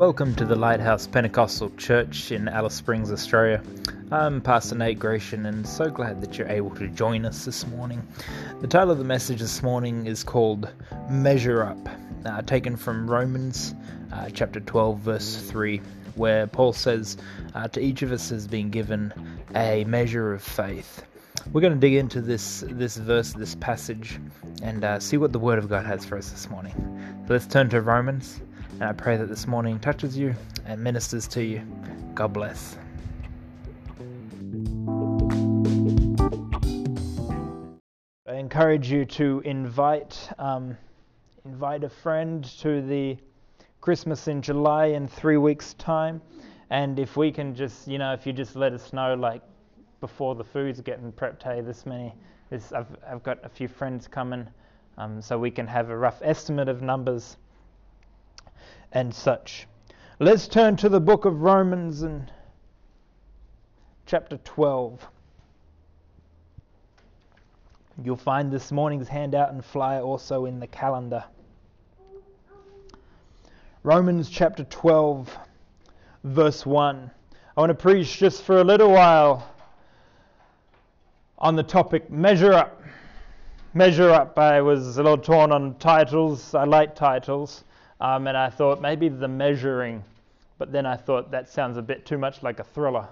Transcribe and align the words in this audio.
Welcome 0.00 0.34
to 0.36 0.46
the 0.46 0.56
Lighthouse 0.56 1.06
Pentecostal 1.06 1.68
Church 1.76 2.32
in 2.32 2.48
Alice 2.48 2.72
Springs, 2.72 3.12
Australia. 3.12 3.62
I'm 4.10 4.40
Pastor 4.40 4.74
Nate 4.74 4.98
Gratian 4.98 5.44
and 5.44 5.68
so 5.68 5.90
glad 5.90 6.22
that 6.22 6.38
you're 6.38 6.48
able 6.48 6.70
to 6.76 6.88
join 6.88 7.26
us 7.26 7.44
this 7.44 7.66
morning. 7.66 8.02
The 8.62 8.66
title 8.66 8.92
of 8.92 8.96
the 8.96 9.04
message 9.04 9.40
this 9.40 9.62
morning 9.62 10.06
is 10.06 10.24
called 10.24 10.72
Measure 11.10 11.64
Up, 11.64 11.86
uh, 12.24 12.40
taken 12.40 12.76
from 12.76 13.10
Romans 13.10 13.74
uh, 14.10 14.30
chapter 14.32 14.58
12, 14.60 15.00
verse 15.00 15.36
3, 15.36 15.82
where 16.14 16.46
Paul 16.46 16.72
says, 16.72 17.18
uh, 17.54 17.68
To 17.68 17.80
each 17.82 18.00
of 18.00 18.10
us 18.10 18.30
has 18.30 18.46
been 18.46 18.70
given 18.70 19.12
a 19.54 19.84
measure 19.84 20.32
of 20.32 20.42
faith. 20.42 21.04
We're 21.52 21.60
going 21.60 21.74
to 21.74 21.78
dig 21.78 21.96
into 21.96 22.22
this 22.22 22.64
this 22.68 22.96
verse, 22.96 23.34
this 23.34 23.54
passage, 23.54 24.18
and 24.62 24.82
uh, 24.82 24.98
see 24.98 25.18
what 25.18 25.32
the 25.32 25.38
Word 25.38 25.58
of 25.58 25.68
God 25.68 25.84
has 25.84 26.06
for 26.06 26.16
us 26.16 26.30
this 26.30 26.48
morning. 26.48 26.72
So 27.26 27.34
let's 27.34 27.46
turn 27.46 27.68
to 27.68 27.82
Romans 27.82 28.40
and 28.80 28.88
I 28.88 28.94
pray 28.94 29.18
that 29.18 29.26
this 29.26 29.46
morning 29.46 29.78
touches 29.78 30.16
you 30.16 30.34
and 30.64 30.82
ministers 30.82 31.28
to 31.28 31.44
you. 31.44 31.60
God 32.14 32.32
bless. 32.32 32.78
I 38.26 38.36
encourage 38.36 38.90
you 38.90 39.04
to 39.04 39.42
invite 39.44 40.30
um, 40.38 40.78
invite 41.44 41.84
a 41.84 41.90
friend 41.90 42.42
to 42.60 42.80
the 42.80 43.18
Christmas 43.82 44.28
in 44.28 44.40
July 44.40 44.86
in 44.86 45.06
three 45.06 45.36
weeks' 45.36 45.74
time, 45.74 46.22
and 46.70 46.98
if 46.98 47.18
we 47.18 47.30
can 47.30 47.54
just 47.54 47.86
you 47.86 47.98
know 47.98 48.14
if 48.14 48.26
you 48.26 48.32
just 48.32 48.56
let 48.56 48.72
us 48.72 48.94
know 48.94 49.14
like 49.14 49.42
before 50.00 50.34
the 50.34 50.44
food's 50.44 50.80
getting 50.80 51.12
prepped, 51.12 51.42
hey, 51.42 51.60
this 51.60 51.84
many, 51.84 52.14
this 52.48 52.72
I've 52.72 52.96
I've 53.06 53.22
got 53.22 53.44
a 53.44 53.48
few 53.50 53.68
friends 53.68 54.08
coming, 54.08 54.46
um, 54.96 55.20
so 55.20 55.38
we 55.38 55.50
can 55.50 55.66
have 55.66 55.90
a 55.90 55.96
rough 55.96 56.20
estimate 56.22 56.70
of 56.70 56.80
numbers 56.80 57.36
and 58.92 59.14
such. 59.14 59.66
Let's 60.18 60.48
turn 60.48 60.76
to 60.76 60.88
the 60.88 61.00
book 61.00 61.24
of 61.24 61.42
Romans 61.42 62.02
and 62.02 62.30
chapter 64.06 64.36
12. 64.38 65.06
You'll 68.02 68.16
find 68.16 68.50
this 68.50 68.72
morning's 68.72 69.08
handout 69.08 69.52
and 69.52 69.64
flyer 69.64 70.00
also 70.00 70.46
in 70.46 70.60
the 70.60 70.66
calendar. 70.66 71.24
Romans 73.82 74.28
chapter 74.28 74.64
12, 74.64 75.38
verse 76.24 76.66
1. 76.66 77.10
I 77.56 77.60
want 77.60 77.70
to 77.70 77.74
preach 77.74 78.18
just 78.18 78.42
for 78.42 78.60
a 78.60 78.64
little 78.64 78.90
while 78.90 79.50
on 81.38 81.56
the 81.56 81.62
topic 81.62 82.10
measure 82.10 82.52
up. 82.52 82.82
Measure 83.72 84.10
up. 84.10 84.38
I 84.38 84.60
was 84.60 84.98
a 84.98 85.02
little 85.02 85.16
torn 85.18 85.52
on 85.52 85.76
titles. 85.78 86.54
I 86.54 86.64
like 86.64 86.94
titles. 86.94 87.64
Um, 88.00 88.26
and 88.26 88.36
I 88.36 88.48
thought 88.48 88.80
maybe 88.80 89.08
the 89.08 89.28
measuring, 89.28 90.02
but 90.58 90.72
then 90.72 90.86
I 90.86 90.96
thought 90.96 91.30
that 91.32 91.48
sounds 91.48 91.76
a 91.76 91.82
bit 91.82 92.06
too 92.06 92.16
much 92.16 92.42
like 92.42 92.58
a 92.58 92.64
thriller 92.64 93.06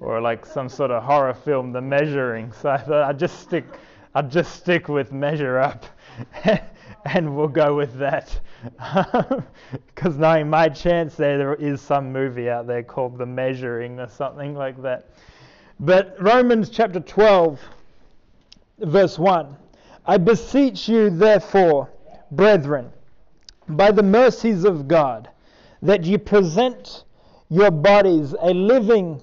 or 0.00 0.20
like 0.20 0.44
some 0.44 0.68
sort 0.68 0.90
of 0.90 1.02
horror 1.04 1.34
film, 1.34 1.72
the 1.72 1.80
measuring. 1.80 2.52
So 2.52 2.70
I 2.70 2.78
thought 2.78 3.04
I'd 3.04 3.18
just 3.18 3.40
stick, 3.40 3.64
I'd 4.14 4.30
just 4.30 4.56
stick 4.56 4.88
with 4.88 5.12
measure 5.12 5.58
up, 5.58 5.86
and 7.04 7.36
we'll 7.36 7.48
go 7.48 7.76
with 7.76 7.96
that. 7.98 8.38
Because 9.94 10.16
knowing 10.18 10.50
my 10.50 10.68
chance, 10.68 11.14
there, 11.14 11.38
there 11.38 11.54
is 11.54 11.80
some 11.80 12.12
movie 12.12 12.50
out 12.50 12.66
there 12.66 12.82
called 12.82 13.16
The 13.16 13.24
Measuring 13.24 13.98
or 14.00 14.08
something 14.08 14.54
like 14.54 14.80
that. 14.82 15.08
But 15.80 16.16
Romans 16.20 16.68
chapter 16.68 17.00
12, 17.00 17.60
verse 18.80 19.18
1. 19.18 19.56
I 20.06 20.16
beseech 20.18 20.88
you, 20.88 21.10
therefore, 21.10 21.88
brethren 22.32 22.90
by 23.68 23.90
the 23.90 24.02
mercies 24.02 24.64
of 24.64 24.88
God, 24.88 25.28
that 25.82 26.04
ye 26.04 26.18
present 26.18 27.04
your 27.48 27.70
bodies 27.70 28.34
a 28.40 28.52
living 28.52 29.20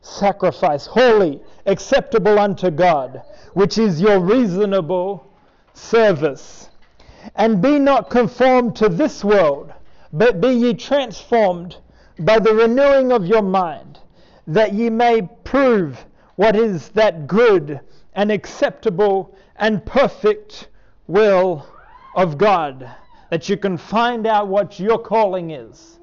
sacrifice, 0.00 0.86
holy, 0.86 1.40
acceptable 1.66 2.38
unto 2.38 2.70
God, 2.70 3.22
which 3.54 3.78
is 3.78 4.00
your 4.00 4.18
reasonable 4.18 5.30
service. 5.74 6.68
And 7.36 7.62
be 7.62 7.78
not 7.78 8.10
conformed 8.10 8.76
to 8.76 8.88
this 8.88 9.24
world, 9.24 9.72
but 10.12 10.40
be 10.40 10.48
ye 10.48 10.74
transformed 10.74 11.76
by 12.18 12.38
the 12.38 12.54
renewing 12.54 13.12
of 13.12 13.26
your 13.26 13.42
mind, 13.42 13.98
that 14.46 14.74
ye 14.74 14.90
may 14.90 15.22
prove 15.42 16.04
what 16.36 16.54
is 16.54 16.90
that 16.90 17.26
good 17.26 17.80
and 18.14 18.30
acceptable 18.30 19.34
and 19.56 19.84
perfect 19.84 20.68
will 21.06 21.66
of 22.14 22.38
God 22.38 22.94
that 23.34 23.48
you 23.48 23.56
can 23.56 23.76
find 23.76 24.28
out 24.28 24.46
what 24.46 24.78
your 24.78 24.96
calling 24.96 25.50
is, 25.50 25.98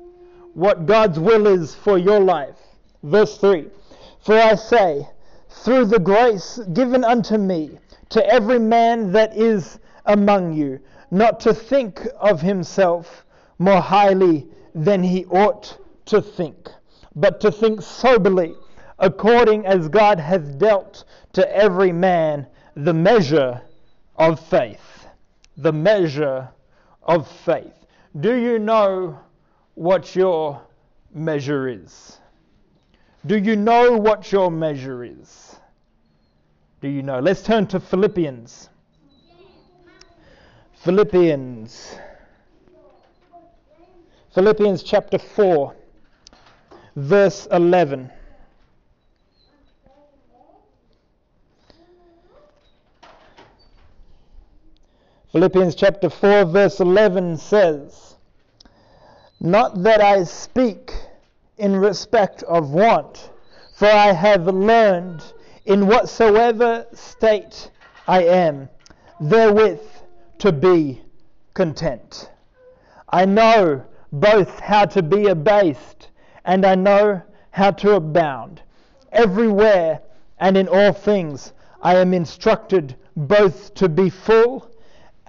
what 0.53 0.86
God's 0.86 1.18
will 1.18 1.47
is 1.47 1.74
for 1.74 1.97
your 1.97 2.19
life. 2.19 2.58
Verse 3.03 3.38
3 3.38 3.68
For 4.19 4.36
I 4.36 4.56
say, 4.56 5.08
through 5.50 5.86
the 5.86 6.00
grace 6.00 6.59
given 6.74 7.06
unto 7.06 7.38
me, 7.38 7.80
to 8.09 8.28
every 8.28 8.59
man 8.59 9.14
that 9.14 9.34
is 9.38 9.80
among 10.08 10.52
you, 10.52 10.81
not 11.09 11.40
to 11.40 11.53
think 11.53 12.06
of 12.20 12.41
himself 12.41 13.24
more 13.59 13.80
highly 13.80 14.46
than 14.75 15.02
he 15.02 15.24
ought 15.28 15.78
to 16.08 16.22
think, 16.22 16.68
but 17.16 17.40
to 17.40 17.50
think 17.50 17.81
soberly, 17.81 18.56
according 19.00 19.66
as 19.66 19.88
God 19.88 20.20
hath 20.20 20.58
dealt 20.58 21.06
to 21.31 21.56
every 21.56 21.94
man 21.94 22.46
the 22.75 22.94
measure 22.94 23.62
of 24.18 24.38
faith. 24.38 25.08
The 25.56 25.72
measure 25.72 26.50
of 27.04 27.30
faith. 27.30 27.86
Do 28.20 28.36
you 28.36 28.60
know 28.60 29.20
what 29.76 30.16
your 30.16 30.62
measure 31.14 31.68
is? 31.68 32.20
Do 33.26 33.38
you 33.38 33.56
know 33.56 33.98
what 33.98 34.32
your 34.32 34.50
measure 34.50 35.04
is? 35.04 35.56
Do 36.82 36.88
you 36.88 37.04
know? 37.04 37.20
Let's 37.20 37.44
turn 37.44 37.68
to 37.68 37.80
Philippians. 37.80 38.70
Philippians. 40.84 41.96
Philippians 44.34 44.82
chapter 44.82 45.20
4, 45.20 45.76
verse 46.96 47.48
11. 47.52 48.10
Philippians 55.31 55.75
chapter 55.75 56.09
4, 56.09 56.44
verse 56.44 56.81
11 56.81 57.38
says, 57.38 58.16
Not 59.40 59.81
that 59.84 60.02
I 60.02 60.25
speak 60.25 60.92
in 61.58 61.74
respect 61.74 62.44
of 62.44 62.72
want, 62.72 63.30
for 63.74 63.86
I 63.88 64.12
have 64.12 64.47
learned 64.47 65.24
in 65.64 65.88
whatsoever 65.88 66.86
state 66.91 67.72
I 68.09 68.24
am, 68.24 68.68
therewith 69.22 69.80
to 70.40 70.52
be 70.52 71.02
content. 71.53 72.30
I 73.08 73.24
know 73.24 73.86
both 74.12 74.59
how 74.59 74.84
to 74.84 75.02
be 75.02 75.28
abased 75.28 76.09
and 76.44 76.66
I 76.66 76.75
know 76.75 77.22
how 77.52 77.72
to 77.72 77.94
abound. 77.94 78.64
Everywhere 79.14 80.02
and 80.41 80.58
in 80.58 80.68
all 80.68 80.91
things 80.91 81.53
I 81.81 81.96
am 81.96 82.14
instructed 82.14 82.97
both 83.16 83.74
to 83.75 83.88
be 83.88 84.09
full 84.09 84.71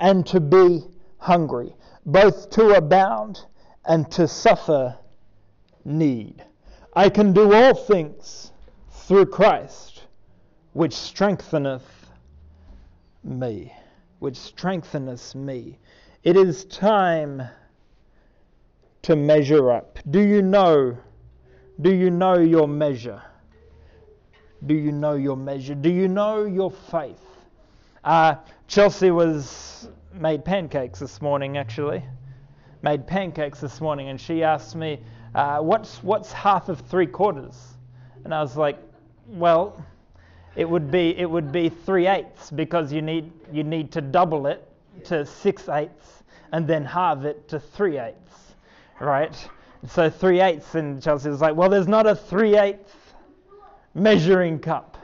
and 0.02 0.26
to 0.26 0.40
be 0.40 0.82
hungry, 1.18 1.72
both 2.04 2.50
to 2.50 2.74
abound 2.74 3.46
and 3.84 4.10
to 4.10 4.26
suffer 4.26 4.98
need. 5.84 6.44
I 6.94 7.08
can 7.08 7.32
do 7.32 7.54
all 7.54 7.72
things 7.72 8.50
through 8.90 9.26
Christ, 9.26 10.02
which 10.72 10.92
strengtheneth 10.92 11.86
me. 13.22 13.72
Which 14.18 14.36
strengtheneth 14.36 15.36
me. 15.36 15.78
It 16.24 16.36
is 16.36 16.64
time 16.64 17.42
to 19.02 19.14
measure 19.14 19.70
up. 19.70 20.00
Do 20.10 20.20
you 20.20 20.42
know? 20.42 20.98
Do 21.80 21.94
you 21.94 22.10
know 22.10 22.38
your 22.38 22.66
measure? 22.66 23.22
Do 24.66 24.74
you 24.74 24.90
know 24.90 25.14
your 25.14 25.36
measure? 25.36 25.76
Do 25.76 25.90
you 25.90 26.08
know 26.08 26.44
your 26.44 26.72
faith? 26.72 27.24
Uh, 28.02 28.34
Chelsea 28.72 29.10
was 29.10 29.90
made 30.14 30.46
pancakes 30.46 30.98
this 30.98 31.20
morning, 31.20 31.58
actually. 31.58 32.02
Made 32.80 33.06
pancakes 33.06 33.60
this 33.60 33.82
morning, 33.82 34.08
and 34.08 34.18
she 34.18 34.42
asked 34.42 34.74
me, 34.74 34.98
uh, 35.34 35.58
"What's 35.58 36.02
what's 36.02 36.32
half 36.32 36.70
of 36.70 36.80
three 36.80 37.06
quarters?" 37.06 37.74
And 38.24 38.34
I 38.34 38.40
was 38.40 38.56
like, 38.56 38.78
"Well, 39.28 39.84
it 40.56 40.66
would 40.66 40.90
be 40.90 41.14
it 41.18 41.28
would 41.28 41.52
be 41.52 41.68
three 41.68 42.06
eighths 42.06 42.50
because 42.50 42.90
you 42.94 43.02
need 43.02 43.30
you 43.52 43.62
need 43.62 43.92
to 43.92 44.00
double 44.00 44.46
it 44.46 44.66
to 45.04 45.26
six 45.26 45.68
eighths 45.68 46.22
and 46.52 46.66
then 46.66 46.82
halve 46.86 47.26
it 47.26 47.48
to 47.48 47.60
three 47.60 47.98
eighths, 47.98 48.54
right?" 49.02 49.36
So 49.86 50.08
three 50.08 50.40
eighths, 50.40 50.76
and 50.76 51.02
Chelsea 51.02 51.28
was 51.28 51.42
like, 51.42 51.54
"Well, 51.54 51.68
there's 51.68 51.88
not 51.88 52.06
a 52.06 52.16
three 52.16 52.56
eighths 52.56 52.96
measuring 53.92 54.60
cup." 54.60 54.96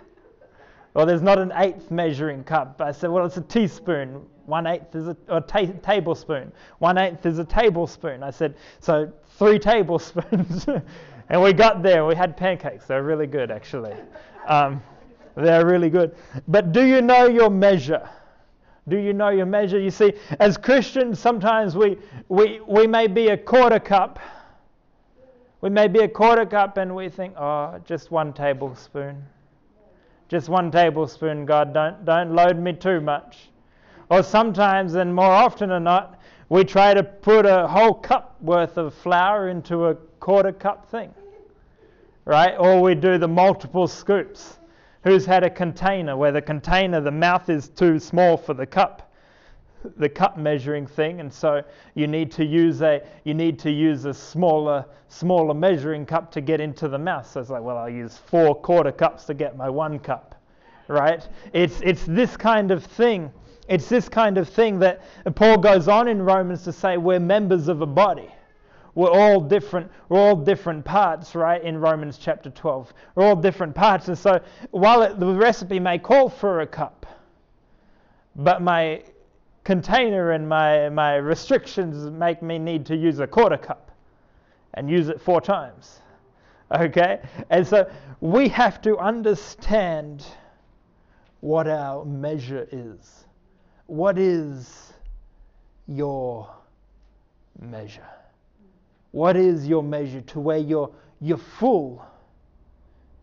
Well, 0.99 1.07
there's 1.07 1.23
not 1.23 1.39
an 1.39 1.53
eighth 1.55 1.93
measuring 1.93 2.43
cup. 2.43 2.81
I 2.81 2.91
said, 2.91 3.09
well, 3.11 3.25
it's 3.25 3.37
a 3.37 3.43
teaspoon. 3.43 4.21
One 4.47 4.67
eighth 4.67 4.97
is 4.97 5.07
a, 5.07 5.17
a 5.29 5.41
ta- 5.41 5.73
tablespoon. 5.81 6.51
One 6.81 6.99
eighth 6.99 7.25
is 7.25 7.39
a 7.39 7.45
tablespoon. 7.45 8.25
I 8.25 8.33
said, 8.33 8.57
so 8.81 9.13
three 9.39 9.61
tablespoons. 9.61 10.67
and 11.29 11.41
we 11.41 11.53
got 11.53 11.85
there. 11.85 12.05
We 12.05 12.17
had 12.17 12.37
pancakes. 12.37 12.87
They're 12.87 13.05
really 13.05 13.29
good, 13.29 13.53
actually. 13.53 13.95
Um, 14.49 14.83
they're 15.37 15.65
really 15.65 15.89
good. 15.89 16.17
But 16.49 16.73
do 16.73 16.85
you 16.85 17.01
know 17.01 17.29
your 17.29 17.49
measure? 17.49 18.11
Do 18.89 18.99
you 18.99 19.13
know 19.13 19.29
your 19.29 19.47
measure? 19.47 19.79
You 19.79 19.93
see, 19.93 20.15
as 20.41 20.57
Christians, 20.57 21.21
sometimes 21.21 21.77
we, 21.77 21.97
we, 22.29 22.61
we 22.67 22.89
may 22.89 23.07
be 23.07 23.29
a 23.29 23.37
quarter 23.37 23.79
cup. 23.79 24.19
We 25.61 25.71
may 25.71 25.87
be 25.87 26.01
a 26.01 26.09
quarter 26.09 26.45
cup 26.45 26.77
and 26.77 26.93
we 26.93 27.09
think, 27.09 27.37
oh, 27.39 27.81
just 27.87 28.11
one 28.11 28.33
tablespoon. 28.33 29.25
Just 30.29 30.49
one 30.49 30.71
tablespoon, 30.71 31.47
God, 31.47 31.73
don't, 31.73 32.05
don't 32.05 32.35
load 32.35 32.59
me 32.59 32.73
too 32.73 33.01
much. 33.01 33.49
Or 34.11 34.23
sometimes, 34.23 34.95
and 34.95 35.15
more 35.15 35.31
often 35.31 35.71
than 35.71 35.85
not, 35.85 36.21
we 36.49 36.65
try 36.65 36.95
to 36.95 37.03
put 37.03 37.47
a 37.47 37.67
whole 37.67 37.95
cup 37.95 38.37
worth 38.41 38.77
of 38.77 38.95
flour 38.95 39.49
into 39.49 39.87
a 39.87 39.95
quarter 40.21 40.53
cup 40.53 40.91
thing. 40.91 41.13
Right? 42.25 42.55
Or 42.59 42.81
we 42.81 42.95
do 42.95 43.19
the 43.19 43.29
multiple 43.29 43.89
scoops 43.89 44.59
Who's 45.05 45.25
had 45.25 45.45
a 45.45 45.51
container 45.51 46.17
where 46.17 46.33
the 46.33 46.43
container, 46.43 47.01
the 47.01 47.11
mouth 47.11 47.49
is 47.49 47.69
too 47.69 47.99
small 47.99 48.37
for 48.37 48.55
the 48.55 48.67
cup, 48.67 49.08
the 49.97 50.09
cup 50.09 50.37
measuring 50.37 50.87
thing, 50.87 51.21
and 51.21 51.33
so 51.33 51.63
you 51.95 52.07
need 52.07 52.31
to 52.33 52.45
use 52.45 52.83
a 52.83 53.03
you 53.25 53.35
need 53.35 53.59
to 53.61 53.71
use 53.71 54.05
a 54.05 54.15
smaller 54.15 54.85
smaller 55.09 55.55
measuring 55.55 56.05
cup 56.05 56.31
to 56.33 56.41
get 56.41 56.61
into 56.61 56.89
the 56.89 56.99
mouth. 56.99 57.31
So 57.31 57.41
it's 57.41 57.51
like, 57.51 57.63
well, 57.63 57.79
I'll 57.79 57.89
use 57.89 58.17
four 58.17 58.55
quarter 58.55 58.93
cups 58.93 59.25
to 59.25 59.35
get 59.35 59.57
my 59.57 59.69
one 59.71 59.99
cup, 59.99 60.35
right? 60.89 61.27
It's 61.53 61.81
it's 61.83 62.05
this 62.05 62.37
kind 62.37 62.71
of 62.71 62.85
thing. 62.85 63.33
It's 63.69 63.89
this 63.89 64.09
kind 64.09 64.39
of 64.39 64.49
thing 64.49 64.79
that 64.79 65.03
Paul 65.35 65.59
goes 65.59 65.89
on 65.89 66.09
in 66.09 66.23
Romans 66.23 66.65
to 66.65 66.73
say 66.73 66.97
we're 66.97 67.21
members 67.21 67.69
of 67.69 67.83
a 67.83 67.87
body 67.87 68.33
we're 68.99 69.11
all 69.11 69.41
different 69.41 69.89
we're 70.09 70.19
all 70.19 70.35
different 70.35 70.85
parts 70.85 71.37
right 71.37 71.63
in 71.63 71.79
romans 71.79 72.19
chapter 72.19 72.51
12 72.51 72.93
we're 73.15 73.25
all 73.25 73.37
different 73.37 73.73
parts 73.73 74.09
and 74.09 74.19
so 74.19 74.41
while 74.73 75.03
it, 75.03 75.21
the 75.21 75.27
recipe 75.27 75.79
may 75.79 75.99
call 75.99 76.29
for 76.29 76.63
a 76.63 76.67
cup 76.67 77.07
but 78.35 78.61
my 78.61 79.01
container 79.69 80.33
and 80.33 80.49
my, 80.49 80.89
my 80.89 81.17
restrictions 81.17 82.11
make 82.11 82.43
me 82.43 82.59
need 82.59 82.87
to 82.87 82.97
use 82.97 83.19
a 83.19 83.27
quarter 83.27 83.59
cup 83.59 83.91
and 84.75 84.91
use 84.91 85.09
it 85.09 85.21
four 85.21 85.41
times 85.41 86.01
okay? 86.71 87.21
And 87.51 87.67
so 87.67 87.91
we 88.21 88.49
have 88.49 88.81
to 88.83 88.99
understand 88.99 90.25
what 91.41 91.69
our 91.69 92.05
measure 92.05 92.69
is. 92.73 93.25
What 93.87 94.19
is 94.19 94.93
your 95.87 96.51
measure? 97.61 98.09
What 99.13 99.37
is 99.37 99.67
your 99.67 99.83
measure 99.83 100.21
to 100.21 100.41
where 100.41 100.59
you're, 100.59 100.91
you're 101.21 101.39
full? 101.39 102.05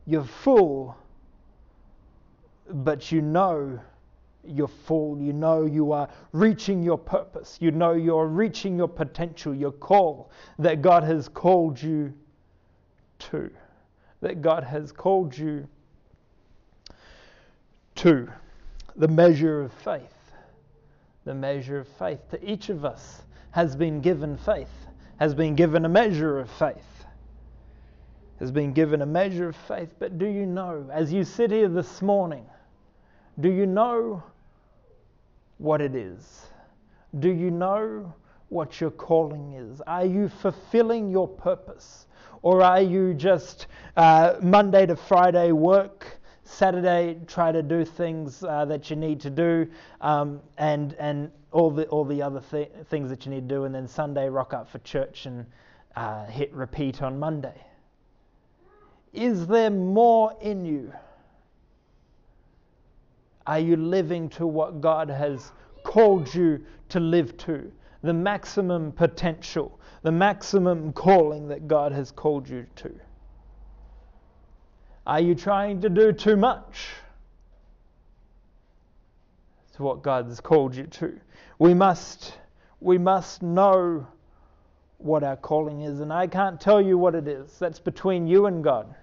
You're 0.07 0.23
full, 0.23 0.95
but 2.69 3.11
you 3.11 3.21
know 3.21 3.79
you're 4.47 4.67
full. 4.67 5.19
You 5.19 5.33
know 5.33 5.65
you 5.65 5.91
are 5.91 6.09
reaching 6.31 6.83
your 6.83 6.97
purpose. 6.97 7.57
You 7.59 7.71
know 7.71 7.93
you're 7.93 8.27
reaching 8.27 8.77
your 8.77 8.87
potential, 8.87 9.53
your 9.53 9.71
call 9.71 10.31
that 10.59 10.81
God 10.81 11.03
has 11.03 11.27
called 11.27 11.81
you 11.81 12.13
to. 13.19 13.49
That 14.21 14.41
God 14.41 14.63
has 14.63 14.91
called 14.91 15.37
you 15.37 15.67
to. 17.95 18.29
The 18.95 19.07
measure 19.07 19.61
of 19.61 19.73
faith. 19.73 20.13
The 21.25 21.33
measure 21.33 21.79
of 21.79 21.87
faith. 21.87 22.19
To 22.31 22.49
each 22.49 22.69
of 22.69 22.85
us 22.85 23.23
has 23.51 23.75
been 23.75 24.01
given 24.01 24.37
faith 24.37 24.69
has 25.17 25.33
been 25.33 25.55
given 25.55 25.85
a 25.85 25.89
measure 25.89 26.39
of 26.39 26.49
faith. 26.49 27.05
Has 28.39 28.51
been 28.51 28.73
given 28.73 29.01
a 29.01 29.05
measure 29.05 29.49
of 29.49 29.55
faith. 29.55 29.93
But 29.97 30.17
do 30.17 30.25
you 30.25 30.45
know, 30.45 30.89
as 30.91 31.13
you 31.13 31.23
sit 31.23 31.51
here 31.51 31.69
this 31.69 32.01
morning, 32.01 32.45
do 33.39 33.49
you 33.49 33.65
know 33.65 34.23
what 35.57 35.81
it 35.81 35.95
is? 35.95 36.47
Do 37.19 37.29
you 37.29 37.51
know 37.51 38.13
what 38.49 38.79
your 38.81 38.91
calling 38.91 39.53
is? 39.53 39.81
Are 39.81 40.05
you 40.05 40.29
fulfilling 40.29 41.09
your 41.09 41.27
purpose? 41.27 42.07
Or 42.41 42.61
are 42.61 42.81
you 42.81 43.13
just 43.13 43.67
uh, 43.97 44.35
Monday 44.41 44.85
to 44.85 44.95
Friday 44.95 45.51
work, 45.51 46.19
Saturday 46.43 47.19
try 47.25 47.51
to 47.51 47.63
do 47.63 47.83
things 47.83 48.43
uh, 48.43 48.65
that 48.65 48.89
you 48.89 48.95
need 48.95 49.19
to 49.21 49.31
do, 49.31 49.67
um, 50.01 50.39
and, 50.57 50.93
and 50.99 51.31
all 51.51 51.71
the 51.71 51.87
all 51.87 52.05
the 52.05 52.21
other 52.21 52.41
th- 52.51 52.69
things 52.89 53.09
that 53.09 53.25
you 53.25 53.31
need 53.31 53.49
to 53.49 53.55
do, 53.55 53.63
and 53.63 53.73
then 53.73 53.87
Sunday 53.87 54.29
rock 54.29 54.53
up 54.53 54.69
for 54.69 54.77
church 54.79 55.25
and 55.25 55.45
uh, 55.95 56.25
hit 56.25 56.53
repeat 56.53 57.01
on 57.01 57.17
Monday. 57.17 57.59
Is 59.11 59.47
there 59.47 59.71
more 59.71 60.37
in 60.41 60.65
you? 60.65 60.93
Are 63.47 63.59
you 63.59 63.75
living 63.75 64.29
to 64.29 64.47
what 64.47 64.81
God 64.81 65.09
has 65.09 65.51
called 65.83 66.33
you 66.33 66.63
to 66.89 66.99
live 66.99 67.37
to? 67.37 67.71
The 68.01 68.13
maximum 68.13 68.91
potential, 68.91 69.79
the 70.03 70.11
maximum 70.11 70.93
calling 70.93 71.47
that 71.47 71.67
God 71.67 71.91
has 71.91 72.11
called 72.11 72.47
you 72.47 72.65
to? 72.77 72.91
Are 75.07 75.19
you 75.19 75.35
trying 75.35 75.81
to 75.81 75.89
do 75.89 76.11
too 76.11 76.35
much? 76.35 76.89
to 79.75 79.83
what 79.83 80.01
God 80.01 80.25
has 80.27 80.39
called 80.39 80.75
you 80.75 80.85
to. 80.85 81.19
We 81.59 81.73
must, 81.73 82.37
we 82.79 82.97
must 82.97 83.41
know 83.41 84.07
what 84.97 85.23
our 85.23 85.35
calling 85.35 85.81
is, 85.81 85.99
and 85.99 86.11
I 86.13 86.27
can't 86.27 86.59
tell 86.59 86.81
you 86.81 86.97
what 86.97 87.13
it 87.13 87.27
is. 87.27 87.59
That's 87.59 87.79
between 87.79 88.25
you 88.25 88.45
and 88.45 88.63
God. 88.63 88.95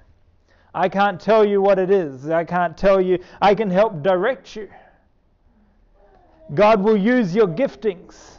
I 0.75 0.89
can't 0.89 1.21
tell 1.21 1.45
you 1.45 1.61
what 1.61 1.79
it 1.79 1.91
is. 1.91 2.31
I 2.31 2.45
can't 2.45 2.77
tell 2.77 3.01
you. 3.01 3.19
I 3.41 3.55
can 3.55 3.71
help 3.71 4.03
direct 4.03 4.57
you. 4.57 4.69
God 6.55 6.83
will 6.83 6.97
use 6.97 7.35
your 7.35 7.47
giftings. 7.47 8.39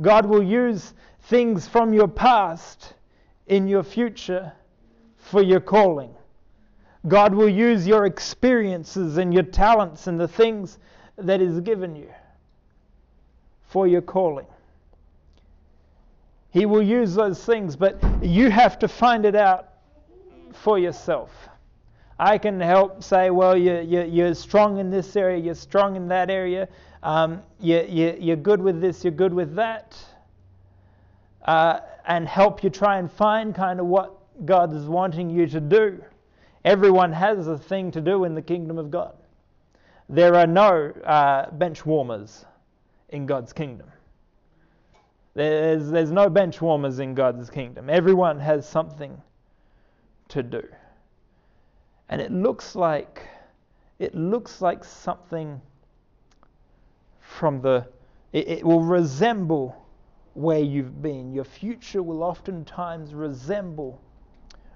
God 0.00 0.26
will 0.26 0.42
use 0.42 0.92
things 1.22 1.66
from 1.66 1.92
your 1.92 2.08
past 2.08 2.94
in 3.46 3.66
your 3.66 3.82
future 3.82 4.52
for 5.16 5.42
your 5.42 5.60
calling. 5.60 6.14
God 7.08 7.34
will 7.34 7.48
use 7.48 7.86
your 7.86 8.06
experiences 8.06 9.16
and 9.16 9.32
your 9.32 9.42
talents 9.42 10.06
and 10.06 10.18
the 10.18 10.28
things 10.28 10.78
that 11.16 11.40
is 11.40 11.60
given 11.60 11.96
you 11.96 12.10
for 13.68 13.86
your 13.86 14.02
calling. 14.02 14.46
He 16.50 16.66
will 16.66 16.82
use 16.82 17.14
those 17.14 17.44
things, 17.44 17.76
but 17.76 17.98
you 18.22 18.50
have 18.50 18.78
to 18.80 18.88
find 18.88 19.24
it 19.24 19.34
out 19.34 19.68
for 20.56 20.78
yourself. 20.78 21.30
I 22.18 22.38
can 22.38 22.58
help 22.60 23.02
say, 23.02 23.30
well, 23.30 23.56
you, 23.56 23.80
you, 23.80 24.02
you're 24.04 24.34
strong 24.34 24.78
in 24.78 24.90
this 24.90 25.16
area, 25.16 25.38
you're 25.38 25.54
strong 25.54 25.96
in 25.96 26.08
that 26.08 26.30
area, 26.30 26.68
um, 27.02 27.42
you, 27.60 27.84
you, 27.88 28.16
you're 28.18 28.36
good 28.36 28.60
with 28.60 28.80
this, 28.80 29.04
you're 29.04 29.12
good 29.12 29.34
with 29.34 29.54
that, 29.56 29.96
uh, 31.44 31.80
and 32.06 32.26
help 32.26 32.64
you 32.64 32.70
try 32.70 32.98
and 32.98 33.12
find 33.12 33.54
kind 33.54 33.80
of 33.80 33.86
what 33.86 34.14
God 34.46 34.74
is 34.74 34.86
wanting 34.86 35.28
you 35.28 35.46
to 35.46 35.60
do. 35.60 36.02
Everyone 36.64 37.12
has 37.12 37.46
a 37.46 37.58
thing 37.58 37.90
to 37.92 38.00
do 38.00 38.24
in 38.24 38.34
the 38.34 38.42
kingdom 38.42 38.78
of 38.78 38.90
God. 38.90 39.14
There 40.08 40.34
are 40.36 40.46
no 40.46 40.90
uh, 41.04 41.50
bench 41.50 41.84
warmers 41.84 42.44
in 43.10 43.26
God's 43.26 43.52
kingdom. 43.52 43.88
There's, 45.34 45.90
there's 45.90 46.10
no 46.10 46.30
bench 46.30 46.62
warmers 46.62 46.98
in 46.98 47.14
God's 47.14 47.50
kingdom. 47.50 47.90
Everyone 47.90 48.40
has 48.40 48.66
something 48.66 49.20
to 50.28 50.42
do. 50.42 50.62
And 52.08 52.20
it 52.20 52.30
looks 52.30 52.74
like 52.74 53.26
it 53.98 54.14
looks 54.14 54.60
like 54.60 54.84
something 54.84 55.60
from 57.20 57.60
the 57.60 57.86
it, 58.32 58.48
it 58.48 58.64
will 58.64 58.82
resemble 58.82 59.86
where 60.34 60.60
you've 60.60 61.00
been. 61.02 61.32
Your 61.32 61.44
future 61.44 62.02
will 62.02 62.22
oftentimes 62.22 63.14
resemble 63.14 64.00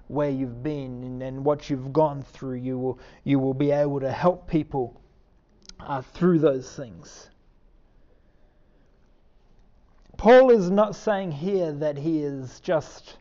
where 0.07 0.29
you've 0.29 0.63
been 0.63 1.03
and, 1.03 1.23
and 1.23 1.45
what 1.45 1.69
you've 1.69 1.93
gone 1.93 2.21
through. 2.21 2.55
You 2.55 2.77
will 2.77 2.99
you 3.23 3.39
will 3.39 3.53
be 3.53 3.71
able 3.71 3.99
to 3.99 4.11
help 4.11 4.47
people 4.47 4.99
uh, 5.79 6.01
through 6.01 6.39
those 6.39 6.75
things. 6.75 7.29
Paul 10.17 10.51
is 10.51 10.69
not 10.69 10.95
saying 10.95 11.31
here 11.31 11.71
that 11.71 11.97
he 11.97 12.19
is 12.19 12.59
just 12.59 13.17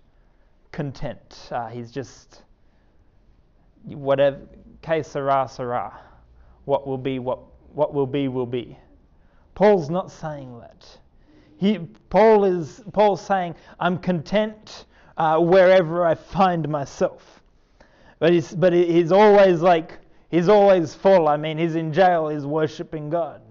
content. 0.72 1.48
Uh, 1.50 1.68
he's 1.68 1.90
just 1.90 2.42
whatever, 3.84 4.40
que 4.82 5.02
sera, 5.02 5.48
sera. 5.50 5.98
What 6.64 6.86
will 6.86 6.98
be, 6.98 7.18
what, 7.18 7.40
what 7.72 7.94
will 7.94 8.06
be, 8.06 8.28
will 8.28 8.46
be. 8.46 8.76
Paul's 9.54 9.90
not 9.90 10.10
saying 10.10 10.58
that. 10.60 10.86
He, 11.56 11.78
Paul 12.08 12.44
is 12.44 12.82
Paul's 12.92 13.20
saying, 13.20 13.54
I'm 13.78 13.98
content 13.98 14.86
uh, 15.16 15.38
wherever 15.38 16.06
I 16.06 16.14
find 16.14 16.68
myself. 16.68 17.42
But 18.18 18.32
he's, 18.32 18.54
but 18.54 18.72
he's 18.72 19.12
always 19.12 19.60
like, 19.60 19.98
He's 20.30 20.48
always 20.48 20.94
full. 20.94 21.28
I 21.28 21.36
mean, 21.36 21.58
he's 21.58 21.74
in 21.74 21.92
jail, 21.92 22.28
he's 22.28 22.46
worshiping 22.46 23.10
God. 23.10 23.42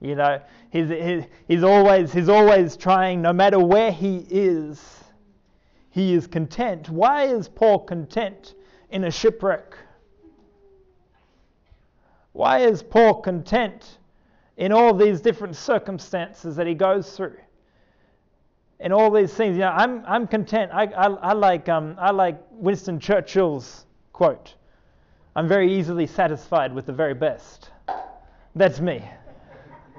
You 0.00 0.16
know, 0.16 0.40
he's, 0.70 0.88
he's, 0.88 1.24
he's, 1.46 1.62
always, 1.62 2.12
he's 2.12 2.28
always 2.28 2.76
trying, 2.76 3.22
no 3.22 3.32
matter 3.32 3.58
where 3.58 3.92
he 3.92 4.26
is, 4.28 5.03
he 5.94 6.12
is 6.12 6.26
content. 6.26 6.90
Why 6.90 7.26
is 7.26 7.46
Paul 7.46 7.78
content 7.78 8.54
in 8.90 9.04
a 9.04 9.12
shipwreck? 9.12 9.76
Why 12.32 12.58
is 12.58 12.82
Paul 12.82 13.22
content 13.22 13.98
in 14.56 14.72
all 14.72 14.92
these 14.92 15.20
different 15.20 15.54
circumstances 15.54 16.56
that 16.56 16.66
he 16.66 16.74
goes 16.74 17.16
through? 17.16 17.36
In 18.80 18.90
all 18.90 19.08
these 19.12 19.32
things, 19.32 19.54
you 19.54 19.60
know, 19.60 19.68
I'm, 19.70 20.02
I'm 20.04 20.26
content. 20.26 20.72
I, 20.74 20.86
I, 20.86 21.06
I 21.06 21.32
like, 21.32 21.68
um, 21.68 21.94
I 21.96 22.10
like 22.10 22.40
Winston 22.50 22.98
Churchill's 22.98 23.86
quote 24.12 24.56
I'm 25.36 25.46
very 25.46 25.72
easily 25.72 26.08
satisfied 26.08 26.74
with 26.74 26.86
the 26.86 26.92
very 26.92 27.14
best. 27.14 27.70
That's 28.56 28.80
me. 28.80 29.04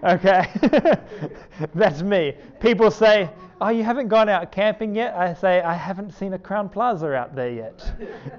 Okay? 0.06 0.46
That's 1.74 2.02
me. 2.02 2.36
People 2.60 2.92
say, 2.92 3.30
Oh, 3.62 3.70
you 3.70 3.84
haven't 3.84 4.10
gone 4.10 4.28
out 4.28 4.52
camping 4.52 4.94
yet? 4.94 5.16
I 5.16 5.34
say, 5.34 5.62
I 5.62 5.74
haven't 5.74 6.14
seen 6.14 6.34
a 6.34 6.40
Crowne 6.40 6.70
Plaza 6.70 7.14
out 7.14 7.36
there 7.36 7.50
yet. 7.50 7.94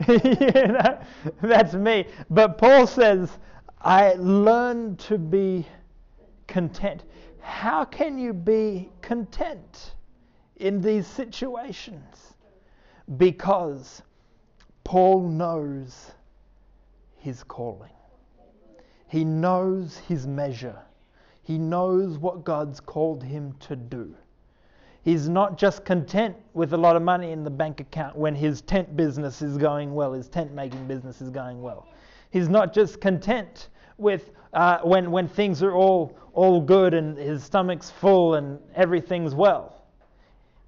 you 0.09 0.67
know? 0.69 0.99
That's 1.41 1.73
me. 1.73 2.07
But 2.29 2.59
Paul 2.59 2.87
says, 2.87 3.31
I 3.81 4.13
learned 4.15 4.99
to 5.01 5.17
be 5.17 5.67
content. 6.47 7.05
How 7.41 7.85
can 7.85 8.19
you 8.19 8.35
be 8.35 8.91
content 9.01 9.95
in 10.57 10.83
these 10.83 11.07
situations? 11.07 12.35
Because 13.17 14.03
Paul 14.85 15.29
knows 15.29 16.13
his 17.17 17.43
calling. 17.43 17.91
He 19.09 19.25
knows 19.25 19.97
his 19.97 20.27
measure. 20.27 20.79
He 21.47 21.59
knows 21.59 22.19
what 22.19 22.43
God's 22.43 22.81
called 22.81 23.23
him 23.23 23.55
to 23.61 23.77
do. 23.77 24.13
He's 25.05 25.29
not 25.29 25.57
just 25.57 25.85
content 25.85 26.35
with 26.55 26.73
a 26.73 26.77
lot 26.77 26.97
of 26.97 27.03
money 27.03 27.31
in 27.31 27.45
the 27.45 27.51
bank 27.51 27.79
account 27.79 28.17
when 28.17 28.35
his 28.35 28.63
tent 28.63 28.97
business 28.97 29.43
is 29.43 29.57
going 29.57 29.95
well, 29.95 30.13
his 30.13 30.29
tent 30.29 30.53
making 30.53 30.89
business 30.89 31.21
is 31.21 31.31
going 31.31 31.63
well. 31.63 31.87
He's 32.31 32.49
not 32.49 32.75
just 32.75 33.01
content 33.01 33.69
with 33.97 34.33
uh, 34.55 34.79
when, 34.83 35.13
when 35.13 35.29
things 35.29 35.63
are 35.63 35.73
all, 35.73 36.19
all 36.33 36.61
good 36.61 36.95
and 36.95 37.17
his 37.17 37.45
stomach's 37.45 37.93
full 37.93 38.35
and 38.35 38.59
everything's 38.75 39.33
well. 39.33 39.85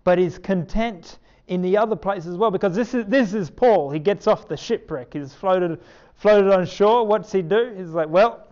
But 0.05 0.21
he's 0.21 0.39
content 0.39 1.19
in 1.49 1.61
the 1.61 1.77
other 1.77 1.97
place 1.97 2.25
as 2.27 2.37
well 2.37 2.53
because 2.53 2.77
this 2.77 2.95
is, 2.95 3.05
this 3.07 3.35
is 3.35 3.51
Paul. 3.51 3.91
He 3.91 3.99
gets 3.99 4.29
off 4.29 4.47
the 4.47 4.57
shipwreck. 4.57 5.15
He's 5.15 5.35
floated, 5.35 5.81
floated 6.15 6.53
on 6.53 6.67
shore. 6.67 7.05
What's 7.05 7.33
he 7.33 7.43
do? 7.43 7.75
He's 7.77 7.91
like, 7.91 8.09
well, 8.09 8.48